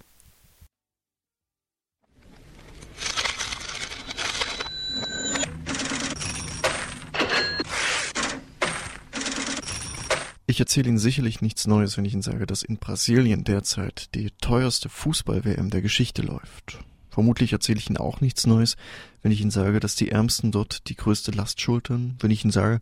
Ich 10.47 10.59
erzähle 10.59 10.89
Ihnen 10.89 10.97
sicherlich 10.97 11.39
nichts 11.41 11.67
Neues, 11.67 11.97
wenn 11.97 12.05
ich 12.05 12.13
Ihnen 12.13 12.23
sage, 12.23 12.47
dass 12.47 12.63
in 12.63 12.77
Brasilien 12.77 13.43
derzeit 13.43 14.15
die 14.15 14.31
teuerste 14.41 14.89
Fußball-WM 14.89 15.69
der 15.69 15.83
Geschichte 15.83 16.23
läuft. 16.23 16.79
Vermutlich 17.13 17.53
erzähle 17.53 17.77
ich 17.77 17.87
Ihnen 17.87 17.97
auch 17.97 18.21
nichts 18.21 18.47
Neues, 18.47 18.75
wenn 19.21 19.31
ich 19.31 19.39
Ihnen 19.39 19.51
sage, 19.51 19.79
dass 19.79 19.93
die 19.93 20.09
Ärmsten 20.09 20.51
dort 20.51 20.89
die 20.89 20.95
größte 20.95 21.29
Last 21.29 21.61
schultern, 21.61 22.17
wenn 22.19 22.31
ich 22.31 22.43
Ihnen 22.43 22.51
sage, 22.51 22.81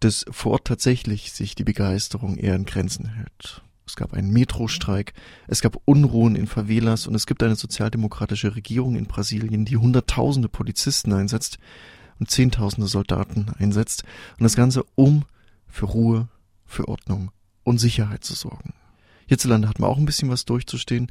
dass 0.00 0.26
vor 0.28 0.52
Ort 0.52 0.66
tatsächlich 0.66 1.30
sich 1.30 1.54
die 1.54 1.62
Begeisterung 1.62 2.36
eher 2.36 2.56
in 2.56 2.64
Grenzen 2.64 3.06
hält. 3.06 3.62
Es 3.86 3.94
gab 3.94 4.12
einen 4.12 4.32
Metrostreik, 4.32 5.14
es 5.46 5.60
gab 5.60 5.80
Unruhen 5.84 6.34
in 6.34 6.48
Favelas 6.48 7.06
und 7.06 7.14
es 7.14 7.26
gibt 7.28 7.44
eine 7.44 7.54
sozialdemokratische 7.54 8.56
Regierung 8.56 8.96
in 8.96 9.06
Brasilien, 9.06 9.64
die 9.64 9.76
Hunderttausende 9.76 10.48
Polizisten 10.48 11.12
einsetzt 11.12 11.58
und 12.18 12.28
Zehntausende 12.28 12.88
Soldaten 12.88 13.52
einsetzt 13.56 14.02
und 14.36 14.42
das 14.42 14.56
Ganze 14.56 14.82
um 14.96 15.26
für 15.68 15.86
Ruhe, 15.86 16.26
für 16.66 16.88
Ordnung 16.88 17.30
und 17.62 17.78
Sicherheit 17.78 18.24
zu 18.24 18.34
sorgen. 18.34 18.74
Hierzulande 19.28 19.68
hat 19.68 19.78
man 19.78 19.90
auch 19.90 19.98
ein 19.98 20.06
bisschen 20.06 20.28
was 20.28 20.44
durchzustehen 20.44 21.08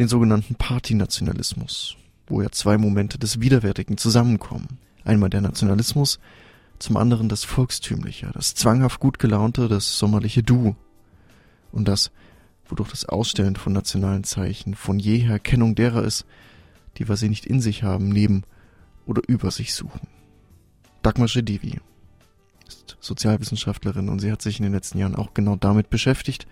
den 0.00 0.08
sogenannten 0.08 0.54
Partynationalismus, 0.54 1.96
wo 2.26 2.40
ja 2.40 2.50
zwei 2.50 2.78
Momente 2.78 3.18
des 3.18 3.40
Widerwärtigen 3.40 3.98
zusammenkommen. 3.98 4.78
Einmal 5.04 5.28
der 5.28 5.42
Nationalismus, 5.42 6.18
zum 6.78 6.96
anderen 6.96 7.28
das 7.28 7.44
Volkstümliche, 7.44 8.30
das 8.32 8.54
zwanghaft 8.54 8.98
gut 8.98 9.18
gelaunte, 9.18 9.68
das 9.68 9.98
sommerliche 9.98 10.42
Du. 10.42 10.74
Und 11.70 11.86
das, 11.86 12.10
wodurch 12.66 12.90
das 12.90 13.04
Ausstellen 13.04 13.56
von 13.56 13.74
nationalen 13.74 14.24
Zeichen 14.24 14.74
von 14.74 14.98
jeher 14.98 15.38
Kennung 15.38 15.74
derer 15.74 16.02
ist, 16.02 16.24
die 16.96 17.08
was 17.10 17.20
sie 17.20 17.28
nicht 17.28 17.44
in 17.44 17.60
sich 17.60 17.82
haben, 17.82 18.08
neben 18.08 18.44
oder 19.04 19.20
über 19.28 19.50
sich 19.50 19.74
suchen. 19.74 20.08
Dagmar 21.02 21.28
Schedivi 21.28 21.78
ist 22.66 22.96
Sozialwissenschaftlerin 23.00 24.08
und 24.08 24.20
sie 24.20 24.32
hat 24.32 24.40
sich 24.40 24.58
in 24.58 24.62
den 24.62 24.72
letzten 24.72 24.98
Jahren 24.98 25.14
auch 25.14 25.34
genau 25.34 25.56
damit 25.56 25.90
beschäftigt 25.90 26.46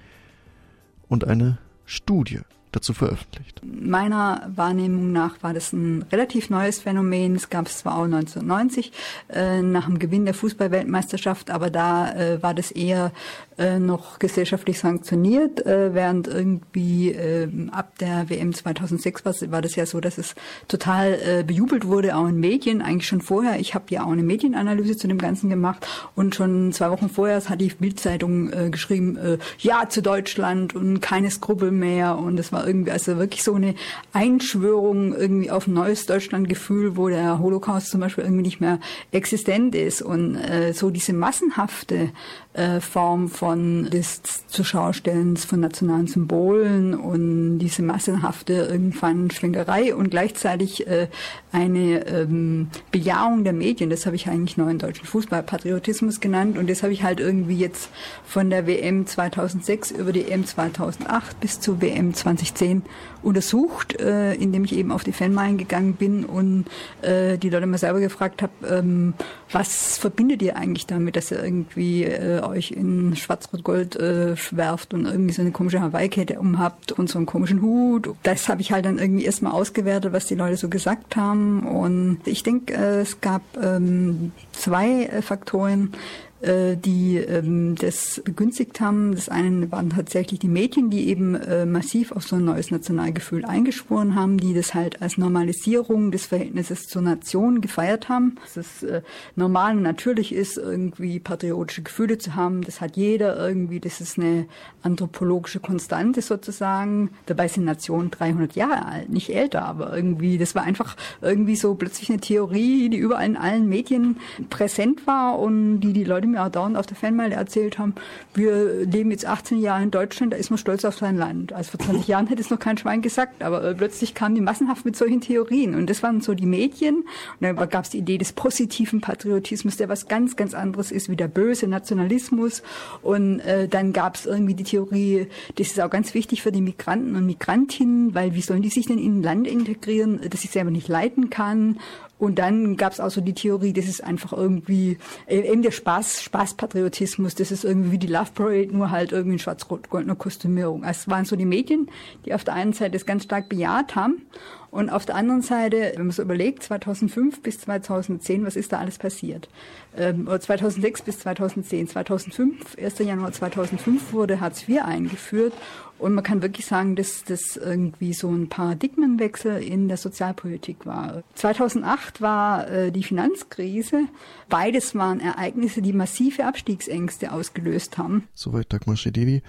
und 1.08 1.26
eine 1.26 1.56
Studie 1.86 2.40
dazu 2.72 2.92
veröffentlicht. 2.92 3.60
Meiner 3.64 4.50
Wahrnehmung 4.54 5.12
nach 5.12 5.42
war 5.42 5.54
das 5.54 5.72
ein 5.72 6.04
relativ 6.12 6.50
neues 6.50 6.80
Phänomen. 6.80 7.34
Es 7.34 7.50
gab 7.50 7.66
es 7.66 7.78
zwar 7.78 7.96
auch 7.96 8.04
1990 8.04 8.92
äh, 9.30 9.62
nach 9.62 9.86
dem 9.86 9.98
Gewinn 9.98 10.24
der 10.24 10.34
Fußballweltmeisterschaft, 10.34 11.50
aber 11.50 11.70
da 11.70 12.12
äh, 12.12 12.42
war 12.42 12.54
das 12.54 12.70
eher 12.70 13.12
äh, 13.58 13.78
noch 13.78 14.18
gesellschaftlich 14.18 14.78
sanktioniert, 14.78 15.66
äh, 15.66 15.94
während 15.94 16.28
irgendwie 16.28 17.10
äh, 17.10 17.48
ab 17.72 17.98
der 17.98 18.30
WM 18.30 18.54
2006 18.54 19.24
war, 19.24 19.34
war 19.50 19.62
das 19.62 19.74
ja 19.74 19.84
so, 19.86 20.00
dass 20.00 20.18
es 20.18 20.34
total 20.68 21.14
äh, 21.14 21.42
bejubelt 21.42 21.86
wurde, 21.86 22.16
auch 22.16 22.28
in 22.28 22.38
Medien, 22.38 22.82
eigentlich 22.82 23.08
schon 23.08 23.20
vorher. 23.20 23.58
Ich 23.58 23.74
habe 23.74 23.86
ja 23.90 24.04
auch 24.04 24.12
eine 24.12 24.22
Medienanalyse 24.22 24.96
zu 24.96 25.08
dem 25.08 25.18
Ganzen 25.18 25.50
gemacht 25.50 25.86
und 26.14 26.34
schon 26.34 26.72
zwei 26.72 26.90
Wochen 26.90 27.08
vorher 27.08 27.42
hat 27.48 27.60
die 27.60 27.68
Bildzeitung 27.68 28.52
äh, 28.52 28.70
geschrieben, 28.70 29.16
äh, 29.16 29.38
ja 29.58 29.88
zu 29.88 30.02
Deutschland 30.02 30.74
und 30.74 31.00
keine 31.00 31.30
Skrupel 31.30 31.70
mehr 31.70 32.18
und 32.18 32.38
es 32.38 32.52
war 32.52 32.66
irgendwie 32.66 32.90
also 32.92 33.16
wirklich 33.16 33.42
so 33.42 33.54
eine 33.54 33.74
Einschwörung 34.12 35.14
irgendwie 35.14 35.50
auf 35.50 35.66
ein 35.66 35.74
neues 35.74 36.06
Deutschlandgefühl, 36.06 36.96
wo 36.96 37.08
der 37.08 37.38
Holocaust 37.38 37.90
zum 37.90 38.00
Beispiel 38.00 38.24
irgendwie 38.24 38.42
nicht 38.42 38.60
mehr 38.60 38.78
existent 39.10 39.74
ist 39.74 40.02
und 40.02 40.36
äh, 40.36 40.72
so 40.72 40.90
diese 40.90 41.12
massenhafte 41.12 42.10
äh, 42.54 42.80
Form 42.80 43.28
von 43.28 43.47
von 43.48 43.88
des 43.88 44.20
Zurschaustellens 44.48 45.46
von 45.46 45.60
nationalen 45.60 46.06
Symbolen 46.06 46.94
und 46.94 47.60
diese 47.60 47.80
massenhafte 47.80 48.52
irgendwann 48.52 49.30
Schwingerei 49.30 49.94
und 49.94 50.10
gleichzeitig 50.10 50.86
äh, 50.86 51.08
eine 51.50 52.06
ähm, 52.08 52.68
Bejahung 52.90 53.44
der 53.44 53.54
Medien. 53.54 53.88
Das 53.88 54.04
habe 54.04 54.16
ich 54.16 54.28
eigentlich 54.28 54.58
neuen 54.58 54.78
deutschen 54.78 55.06
Fußballpatriotismus 55.06 56.20
genannt 56.20 56.58
und 56.58 56.68
das 56.68 56.82
habe 56.82 56.92
ich 56.92 57.02
halt 57.02 57.20
irgendwie 57.20 57.56
jetzt 57.56 57.88
von 58.22 58.50
der 58.50 58.66
WM 58.66 59.06
2006 59.06 59.92
über 59.92 60.12
die 60.12 60.30
EM 60.30 60.44
2008 60.44 61.40
bis 61.40 61.58
zur 61.58 61.80
WM 61.80 62.12
2010 62.12 62.82
untersucht, 63.22 64.00
äh, 64.00 64.34
indem 64.34 64.64
ich 64.64 64.74
eben 64.76 64.92
auf 64.92 65.04
die 65.04 65.12
Fanmeilen 65.12 65.58
gegangen 65.58 65.94
bin 65.94 66.24
und 66.24 66.66
äh, 67.02 67.38
die 67.38 67.50
Leute 67.50 67.66
mal 67.66 67.78
selber 67.78 68.00
gefragt 68.00 68.42
habe, 68.42 68.52
ähm, 68.68 69.14
was 69.50 69.98
verbindet 69.98 70.42
ihr 70.42 70.56
eigentlich 70.56 70.86
damit, 70.86 71.16
dass 71.16 71.30
ihr 71.30 71.42
irgendwie 71.42 72.04
äh, 72.04 72.40
euch 72.42 72.70
in 72.70 73.16
Schwarz-Rot-Gold 73.16 73.96
äh, 73.96 74.36
schwerft 74.36 74.94
und 74.94 75.06
irgendwie 75.06 75.32
so 75.32 75.42
eine 75.42 75.52
komische 75.52 75.80
Hawaii-Kette 75.80 76.38
umhabt 76.38 76.92
und 76.92 77.08
so 77.08 77.18
einen 77.18 77.26
komischen 77.26 77.62
Hut. 77.62 78.10
Das 78.22 78.48
habe 78.48 78.60
ich 78.60 78.72
halt 78.72 78.84
dann 78.84 78.98
irgendwie 78.98 79.24
erstmal 79.24 79.52
ausgewertet, 79.52 80.12
was 80.12 80.26
die 80.26 80.34
Leute 80.34 80.56
so 80.56 80.68
gesagt 80.68 81.16
haben. 81.16 81.66
Und 81.66 82.20
ich 82.24 82.42
denke, 82.42 82.74
äh, 82.74 83.00
es 83.00 83.20
gab 83.20 83.42
ähm, 83.62 84.32
zwei 84.52 85.04
äh, 85.04 85.22
Faktoren, 85.22 85.92
die 86.40 87.16
ähm, 87.16 87.74
das 87.74 88.22
begünstigt 88.24 88.80
haben. 88.80 89.14
Das 89.14 89.28
eine 89.28 89.72
waren 89.72 89.90
tatsächlich 89.90 90.38
die 90.38 90.48
Medien, 90.48 90.88
die 90.88 91.08
eben 91.08 91.34
äh, 91.34 91.66
massiv 91.66 92.12
auf 92.12 92.22
so 92.22 92.36
ein 92.36 92.44
neues 92.44 92.70
Nationalgefühl 92.70 93.44
eingeschworen 93.44 94.14
haben, 94.14 94.38
die 94.38 94.54
das 94.54 94.72
halt 94.72 95.02
als 95.02 95.18
Normalisierung 95.18 96.12
des 96.12 96.26
Verhältnisses 96.26 96.86
zur 96.86 97.02
Nation 97.02 97.60
gefeiert 97.60 98.08
haben. 98.08 98.36
Dass 98.44 98.56
es 98.56 98.82
äh, 98.84 99.02
normal 99.34 99.76
und 99.76 99.82
natürlich 99.82 100.32
ist, 100.32 100.58
irgendwie 100.58 101.18
patriotische 101.18 101.82
Gefühle 101.82 102.18
zu 102.18 102.36
haben. 102.36 102.62
Das 102.62 102.80
hat 102.80 102.96
jeder 102.96 103.36
irgendwie. 103.36 103.80
Das 103.80 104.00
ist 104.00 104.16
eine 104.18 104.46
anthropologische 104.82 105.58
Konstante 105.58 106.22
sozusagen. 106.22 107.10
Dabei 107.26 107.48
sind 107.48 107.64
Nationen 107.64 108.12
300 108.12 108.54
Jahre 108.54 108.86
alt, 108.86 109.08
nicht 109.10 109.34
älter, 109.34 109.64
aber 109.64 109.94
irgendwie, 109.94 110.38
das 110.38 110.54
war 110.54 110.62
einfach 110.62 110.96
irgendwie 111.20 111.56
so 111.56 111.74
plötzlich 111.74 112.10
eine 112.10 112.20
Theorie, 112.20 112.88
die 112.90 112.96
überall 112.96 113.26
in 113.26 113.36
allen 113.36 113.68
Medien 113.68 114.18
präsent 114.50 115.06
war 115.06 115.38
und 115.38 115.80
die 115.80 115.92
die 115.92 116.04
Leute 116.04 116.27
auch 116.36 116.48
dauernd 116.48 116.76
auf 116.76 116.86
der 116.86 116.96
Fanmeile 116.96 117.34
erzählt 117.34 117.78
haben, 117.78 117.94
wir 118.34 118.84
leben 118.84 119.10
jetzt 119.10 119.26
18 119.26 119.58
Jahre 119.58 119.82
in 119.82 119.90
Deutschland, 119.90 120.32
da 120.32 120.36
ist 120.36 120.50
man 120.50 120.58
stolz 120.58 120.84
auf 120.84 120.96
sein 120.96 121.16
Land. 121.16 121.52
Also 121.52 121.72
vor 121.72 121.80
20 121.80 122.08
Jahren 122.08 122.26
hätte 122.26 122.42
es 122.42 122.50
noch 122.50 122.58
kein 122.58 122.76
Schwein 122.76 123.02
gesagt, 123.02 123.42
aber 123.42 123.64
äh, 123.64 123.74
plötzlich 123.74 124.14
kamen 124.14 124.34
die 124.34 124.40
massenhaft 124.40 124.84
mit 124.84 124.96
solchen 124.96 125.20
Theorien. 125.20 125.74
Und 125.74 125.88
das 125.88 126.02
waren 126.02 126.20
so 126.20 126.34
die 126.34 126.46
Medien. 126.46 126.96
Und 126.96 127.06
dann 127.40 127.56
gab 127.68 127.84
es 127.84 127.90
die 127.90 127.98
Idee 127.98 128.18
des 128.18 128.32
positiven 128.32 129.00
Patriotismus, 129.00 129.76
der 129.76 129.88
was 129.88 130.08
ganz, 130.08 130.36
ganz 130.36 130.54
anderes 130.54 130.92
ist 130.92 131.08
wie 131.08 131.16
der 131.16 131.28
böse 131.28 131.66
Nationalismus. 131.68 132.62
Und 133.02 133.40
äh, 133.40 133.68
dann 133.68 133.92
gab 133.92 134.16
es 134.16 134.26
irgendwie 134.26 134.54
die 134.54 134.64
Theorie, 134.64 135.28
das 135.56 135.68
ist 135.68 135.80
auch 135.80 135.90
ganz 135.90 136.14
wichtig 136.14 136.42
für 136.42 136.52
die 136.52 136.60
Migranten 136.60 137.16
und 137.16 137.26
Migrantinnen, 137.26 138.14
weil 138.14 138.34
wie 138.34 138.42
sollen 138.42 138.62
die 138.62 138.70
sich 138.70 138.86
denn 138.86 138.98
in 138.98 139.20
ein 139.20 139.22
Land 139.22 139.46
integrieren, 139.46 140.20
das 140.28 140.44
ich 140.44 140.50
selber 140.50 140.70
nicht 140.70 140.88
leiten 140.88 141.30
kann? 141.30 141.78
Und 142.18 142.38
dann 142.38 142.76
gab 142.76 142.92
es 142.92 143.00
auch 143.00 143.10
so 143.10 143.20
die 143.20 143.34
Theorie, 143.34 143.72
das 143.72 143.86
ist 143.86 144.02
einfach 144.02 144.32
irgendwie 144.32 144.98
äh, 145.26 145.40
eben 145.40 145.62
der 145.62 145.70
Spaß, 145.70 146.22
Spaßpatriotismus, 146.22 147.34
das 147.34 147.52
ist 147.52 147.64
irgendwie 147.64 147.92
wie 147.92 147.98
die 147.98 148.08
Love 148.08 148.32
Parade, 148.34 148.68
nur 148.72 148.90
halt 148.90 149.12
irgendwie 149.12 149.34
in 149.34 149.38
schwarz-rot-goldener 149.38 150.16
Kostümierung. 150.16 150.84
Also 150.84 151.02
es 151.02 151.08
waren 151.08 151.24
so 151.24 151.36
die 151.36 151.44
Medien, 151.44 151.88
die 152.26 152.34
auf 152.34 152.44
der 152.44 152.54
einen 152.54 152.72
Seite 152.72 152.92
das 152.92 153.06
ganz 153.06 153.24
stark 153.24 153.48
bejaht 153.48 153.94
haben 153.94 154.22
und 154.70 154.90
auf 154.90 155.06
der 155.06 155.14
anderen 155.14 155.40
Seite, 155.40 155.92
wenn 155.96 156.06
man 156.06 156.10
so 156.10 156.22
überlegt, 156.22 156.62
2005 156.62 157.42
bis 157.42 157.60
2010, 157.60 158.44
was 158.44 158.54
ist 158.54 158.72
da 158.72 158.78
alles 158.78 158.98
passiert? 158.98 159.48
Ähm, 159.96 160.26
oder 160.28 160.40
2006 160.40 161.02
bis 161.02 161.20
2010. 161.20 161.88
2005, 161.88 162.76
1. 162.76 162.98
Januar 162.98 163.32
2005 163.32 164.12
wurde 164.12 164.40
Hartz 164.40 164.68
IV 164.68 164.82
eingeführt 164.82 165.54
und 165.98 166.14
man 166.14 166.24
kann 166.24 166.42
wirklich 166.42 166.66
sagen, 166.66 166.96
dass 166.96 167.24
das 167.24 167.56
irgendwie 167.56 168.12
so 168.12 168.30
ein 168.30 168.48
Paradigmenwechsel 168.48 169.62
in 169.62 169.88
der 169.88 169.96
Sozialpolitik 169.96 170.86
war. 170.86 171.22
2008 171.34 172.20
war 172.20 172.68
äh, 172.68 172.92
die 172.92 173.02
Finanzkrise. 173.02 174.04
Beides 174.48 174.94
waren 174.94 175.20
Ereignisse, 175.20 175.82
die 175.82 175.92
massive 175.92 176.44
Abstiegsängste 176.44 177.32
ausgelöst 177.32 177.98
haben. 177.98 178.28
Soweit 178.34 178.72
Dagmar 178.72 178.96
Schedevi. 178.96 179.42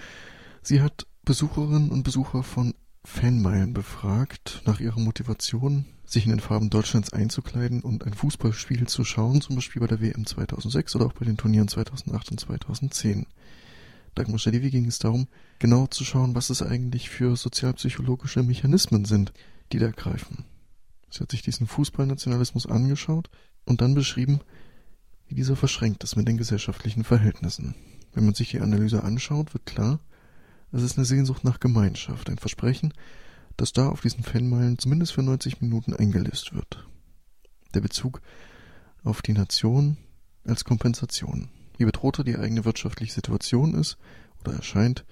Sie 0.62 0.82
hat 0.82 1.06
Besucherinnen 1.24 1.90
und 1.90 2.02
Besucher 2.02 2.42
von 2.42 2.74
Fanmeilen 3.04 3.72
befragt 3.72 4.62
nach 4.66 4.80
ihrer 4.80 5.00
Motivation, 5.00 5.86
sich 6.04 6.24
in 6.26 6.30
den 6.30 6.40
Farben 6.40 6.70
Deutschlands 6.70 7.12
einzukleiden 7.12 7.80
und 7.82 8.04
ein 8.04 8.14
Fußballspiel 8.14 8.86
zu 8.88 9.04
schauen, 9.04 9.40
zum 9.40 9.56
Beispiel 9.56 9.80
bei 9.80 9.86
der 9.86 10.00
WM 10.00 10.26
2006 10.26 10.96
oder 10.96 11.06
auch 11.06 11.12
bei 11.12 11.24
den 11.24 11.36
Turnieren 11.36 11.68
2008 11.68 12.32
und 12.32 12.40
2010. 12.40 13.26
Dagmar 14.14 14.38
Schadivi 14.38 14.70
ging 14.70 14.86
es 14.86 14.98
darum, 14.98 15.28
genau 15.58 15.86
zu 15.86 16.04
schauen, 16.04 16.34
was 16.34 16.50
es 16.50 16.62
eigentlich 16.62 17.10
für 17.10 17.36
sozialpsychologische 17.36 18.42
Mechanismen 18.42 19.04
sind, 19.04 19.32
die 19.72 19.78
da 19.78 19.90
greifen. 19.90 20.44
Sie 21.10 21.20
hat 21.20 21.30
sich 21.30 21.42
diesen 21.42 21.66
Fußballnationalismus 21.66 22.66
angeschaut 22.66 23.30
und 23.64 23.80
dann 23.80 23.94
beschrieben, 23.94 24.40
wie 25.28 25.34
dieser 25.34 25.56
verschränkt 25.56 26.02
ist 26.04 26.16
mit 26.16 26.26
den 26.26 26.36
gesellschaftlichen 26.36 27.04
Verhältnissen. 27.04 27.74
Wenn 28.12 28.24
man 28.24 28.34
sich 28.34 28.50
die 28.50 28.60
Analyse 28.60 29.04
anschaut, 29.04 29.54
wird 29.54 29.66
klar, 29.66 30.00
es 30.72 30.82
ist 30.82 30.96
eine 30.96 31.04
Sehnsucht 31.04 31.44
nach 31.44 31.60
Gemeinschaft, 31.60 32.28
ein 32.30 32.38
Versprechen, 32.38 32.92
das 33.56 33.72
da 33.72 33.88
auf 33.88 34.00
diesen 34.00 34.22
Fanmeilen 34.22 34.78
zumindest 34.78 35.12
für 35.12 35.22
90 35.22 35.60
Minuten 35.60 35.94
eingelöst 35.94 36.54
wird. 36.54 36.88
Der 37.74 37.80
Bezug 37.80 38.20
auf 39.04 39.22
die 39.22 39.32
Nation 39.32 39.96
als 40.44 40.64
Kompensation. 40.64 41.48
Je 41.80 41.86
bedrohter 41.86 42.24
die 42.24 42.36
eigene 42.36 42.66
wirtschaftliche 42.66 43.14
Situation 43.14 43.72
ist 43.72 43.96
oder 44.42 44.52
erscheint, 44.52 45.06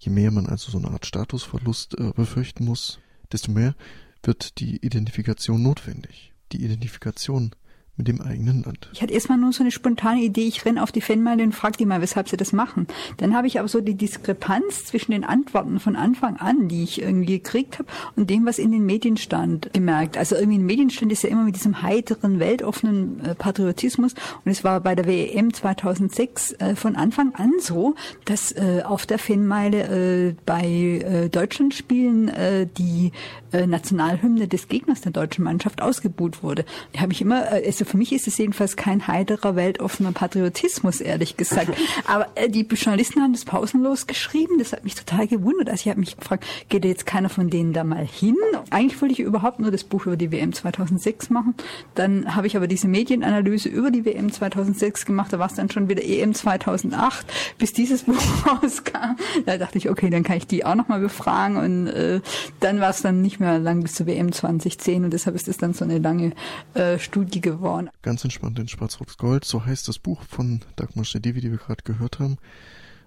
je 0.00 0.10
mehr 0.10 0.32
man 0.32 0.46
also 0.46 0.72
so 0.72 0.78
eine 0.78 0.90
Art 0.90 1.06
Statusverlust 1.06 1.96
äh, 1.96 2.10
befürchten 2.10 2.64
muss, 2.64 2.98
desto 3.30 3.52
mehr 3.52 3.76
wird 4.24 4.58
die 4.58 4.84
Identifikation 4.84 5.62
notwendig. 5.62 6.32
Die 6.50 6.64
Identifikation 6.64 7.54
mit 7.96 8.08
dem 8.08 8.20
eigenen 8.20 8.64
Land. 8.64 8.88
Ich 8.92 9.02
hatte 9.02 9.14
erstmal 9.14 9.38
nur 9.38 9.52
so 9.52 9.62
eine 9.62 9.70
spontane 9.70 10.20
Idee, 10.20 10.48
ich 10.48 10.64
renne 10.64 10.82
auf 10.82 10.90
die 10.90 11.00
Fanmeile 11.00 11.44
und 11.44 11.54
frage 11.54 11.76
die 11.76 11.86
mal, 11.86 12.00
weshalb 12.00 12.28
sie 12.28 12.36
das 12.36 12.52
machen. 12.52 12.88
Dann 13.18 13.36
habe 13.36 13.46
ich 13.46 13.60
aber 13.60 13.68
so 13.68 13.80
die 13.80 13.94
Diskrepanz 13.94 14.86
zwischen 14.86 15.12
den 15.12 15.22
Antworten 15.22 15.78
von 15.78 15.94
Anfang 15.94 16.36
an, 16.36 16.66
die 16.68 16.82
ich 16.82 17.00
irgendwie 17.00 17.38
gekriegt 17.38 17.78
habe, 17.78 17.88
und 18.16 18.30
dem, 18.30 18.46
was 18.46 18.58
in 18.58 18.72
den 18.72 18.84
Medien 18.84 19.16
stand, 19.16 19.72
gemerkt. 19.72 20.16
Also 20.16 20.34
irgendwie 20.34 20.56
in 20.56 20.62
den 20.62 20.66
Medien 20.66 20.90
stand 20.90 21.12
es 21.12 21.22
ja 21.22 21.28
immer 21.28 21.44
mit 21.44 21.54
diesem 21.54 21.82
heiteren, 21.82 22.40
weltoffenen 22.40 23.20
äh, 23.24 23.34
Patriotismus. 23.36 24.14
Und 24.44 24.50
es 24.50 24.64
war 24.64 24.80
bei 24.80 24.96
der 24.96 25.06
WM 25.06 25.54
2006 25.54 26.52
äh, 26.52 26.74
von 26.74 26.96
Anfang 26.96 27.34
an 27.36 27.52
so, 27.60 27.94
dass 28.24 28.50
äh, 28.52 28.82
auf 28.84 29.06
der 29.06 29.18
Fanmeile 29.18 30.34
bei 30.46 31.28
Deutschlandspielen 31.30 32.30
die 32.76 33.12
Nationalhymne 33.52 34.48
des 34.48 34.68
Gegners 34.68 35.00
der 35.02 35.12
deutschen 35.12 35.44
Mannschaft 35.44 35.80
ausgebuht 35.80 36.42
wurde. 36.42 36.64
Da 36.92 37.00
habe 37.00 37.12
ich 37.12 37.20
immer, 37.20 37.52
äh, 37.52 37.62
also 37.84 37.92
für 37.92 37.96
mich 37.96 38.12
ist 38.12 38.26
es 38.26 38.36
jedenfalls 38.36 38.76
kein 38.76 39.06
heiterer, 39.06 39.56
weltoffener 39.56 40.12
Patriotismus, 40.12 41.00
ehrlich 41.00 41.36
gesagt. 41.36 41.70
Aber 42.06 42.26
äh, 42.34 42.48
die 42.48 42.62
Journalisten 42.62 43.22
haben 43.22 43.32
das 43.32 43.44
pausenlos 43.44 44.06
geschrieben. 44.06 44.58
Das 44.58 44.72
hat 44.72 44.84
mich 44.84 44.94
total 44.94 45.26
gewundert. 45.28 45.70
Also 45.70 45.82
ich 45.82 45.88
habe 45.88 46.00
mich 46.00 46.16
gefragt, 46.16 46.44
geht 46.68 46.84
jetzt 46.84 47.06
keiner 47.06 47.28
von 47.28 47.48
denen 47.48 47.72
da 47.72 47.84
mal 47.84 48.04
hin? 48.04 48.36
Eigentlich 48.70 49.00
wollte 49.00 49.12
ich 49.12 49.20
überhaupt 49.20 49.60
nur 49.60 49.70
das 49.70 49.84
Buch 49.84 50.06
über 50.06 50.16
die 50.16 50.32
WM 50.32 50.52
2006 50.52 51.30
machen. 51.30 51.54
Dann 51.94 52.34
habe 52.34 52.48
ich 52.48 52.56
aber 52.56 52.66
diese 52.66 52.88
Medienanalyse 52.88 53.68
über 53.68 53.90
die 53.90 54.04
WM 54.04 54.32
2006 54.32 55.06
gemacht. 55.06 55.32
Da 55.32 55.38
war 55.38 55.46
es 55.46 55.54
dann 55.54 55.70
schon 55.70 55.88
wieder 55.88 56.02
EM 56.02 56.34
2008, 56.34 57.26
bis 57.58 57.72
dieses 57.72 58.02
Buch 58.04 58.16
rauskam. 58.46 59.16
Da 59.46 59.58
dachte 59.58 59.78
ich, 59.78 59.90
okay, 59.90 60.10
dann 60.10 60.24
kann 60.24 60.36
ich 60.36 60.46
die 60.46 60.64
auch 60.64 60.74
nochmal 60.74 61.00
befragen. 61.00 61.56
Und 61.56 61.86
äh, 61.86 62.20
dann 62.60 62.80
war 62.80 62.90
es 62.90 63.02
dann 63.02 63.22
nicht 63.22 63.40
mehr 63.40 63.44
mehr 63.44 63.58
lang 63.58 63.82
bis 63.82 63.94
zur 63.94 64.06
WM 64.06 64.32
2010 64.32 65.04
und 65.04 65.12
deshalb 65.12 65.36
ist 65.36 65.48
es 65.48 65.58
dann 65.58 65.74
so 65.74 65.84
eine 65.84 65.98
lange 65.98 66.32
äh, 66.74 66.98
Studie 66.98 67.40
geworden. 67.40 67.73
Ganz 68.02 68.24
entspannt 68.24 68.58
in 68.58 68.68
Schwarz-Rot-Gold, 68.68 69.44
so 69.44 69.64
heißt 69.64 69.88
das 69.88 69.98
Buch 69.98 70.22
von 70.22 70.60
Dagmar 70.76 71.04
Stedivi, 71.04 71.40
die 71.40 71.50
wir 71.50 71.58
gerade 71.58 71.82
gehört 71.84 72.18
haben. 72.18 72.38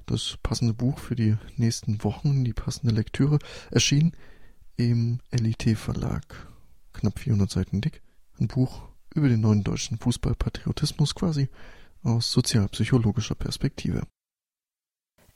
Das 0.06 0.38
passende 0.42 0.74
Buch 0.74 1.00
für 1.00 1.16
die 1.16 1.36
nächsten 1.58 2.04
Wochen, 2.04 2.44
die 2.44 2.54
passende 2.54 2.94
Lektüre, 2.94 3.40
erschien 3.72 4.14
im 4.78 5.20
LIT 5.32 5.78
Verlag. 5.78 6.48
Knapp 6.94 7.20
400 7.20 7.50
Seiten 7.50 7.82
dick. 7.82 8.02
Ein 8.40 8.48
Buch 8.48 8.84
über 9.14 9.28
den 9.28 9.42
neuen 9.42 9.64
deutschen 9.64 9.98
Fußballpatriotismus 9.98 11.16
quasi 11.16 11.50
aus 12.04 12.32
sozialpsychologischer 12.32 13.36
Perspektive. 13.36 14.04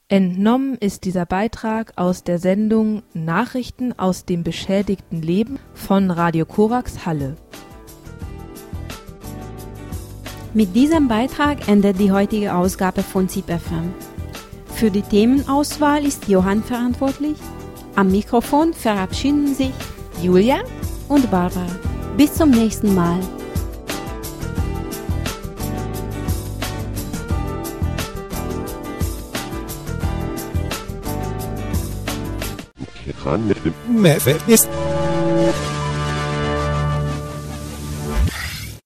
Entnommen 0.08 0.76
ist 0.76 1.06
dieser 1.06 1.26
Beitrag 1.26 1.94
aus 1.98 2.24
der 2.24 2.38
Sendung 2.38 3.02
Nachrichten 3.14 3.98
aus 3.98 4.26
dem 4.26 4.44
beschädigten 4.44 5.22
Leben 5.22 5.58
von 5.74 6.12
Radio 6.12 6.46
Korax 6.46 7.06
Halle. 7.06 7.38
Mit 10.54 10.76
diesem 10.76 11.08
Beitrag 11.08 11.70
endet 11.70 11.98
die 11.98 12.12
heutige 12.12 12.54
Ausgabe 12.54 13.04
von 13.04 13.30
ZIPFM. 13.30 13.94
Für 14.74 14.92
die 14.92 15.02
Themenauswahl 15.02 16.06
ist 16.06 16.28
Johann 16.28 16.62
verantwortlich. 16.62 17.38
Am 17.96 18.12
Mikrofon 18.12 18.74
verabschieden 18.74 19.56
sich 19.56 19.72
Julia 20.22 20.58
und 21.08 21.32
Barbara. 21.32 21.68
Bis 22.18 22.34
zum 22.34 22.50
nächsten 22.50 22.94
Mal. 22.94 23.20
Iran 33.08 33.48
mit. 33.48 33.58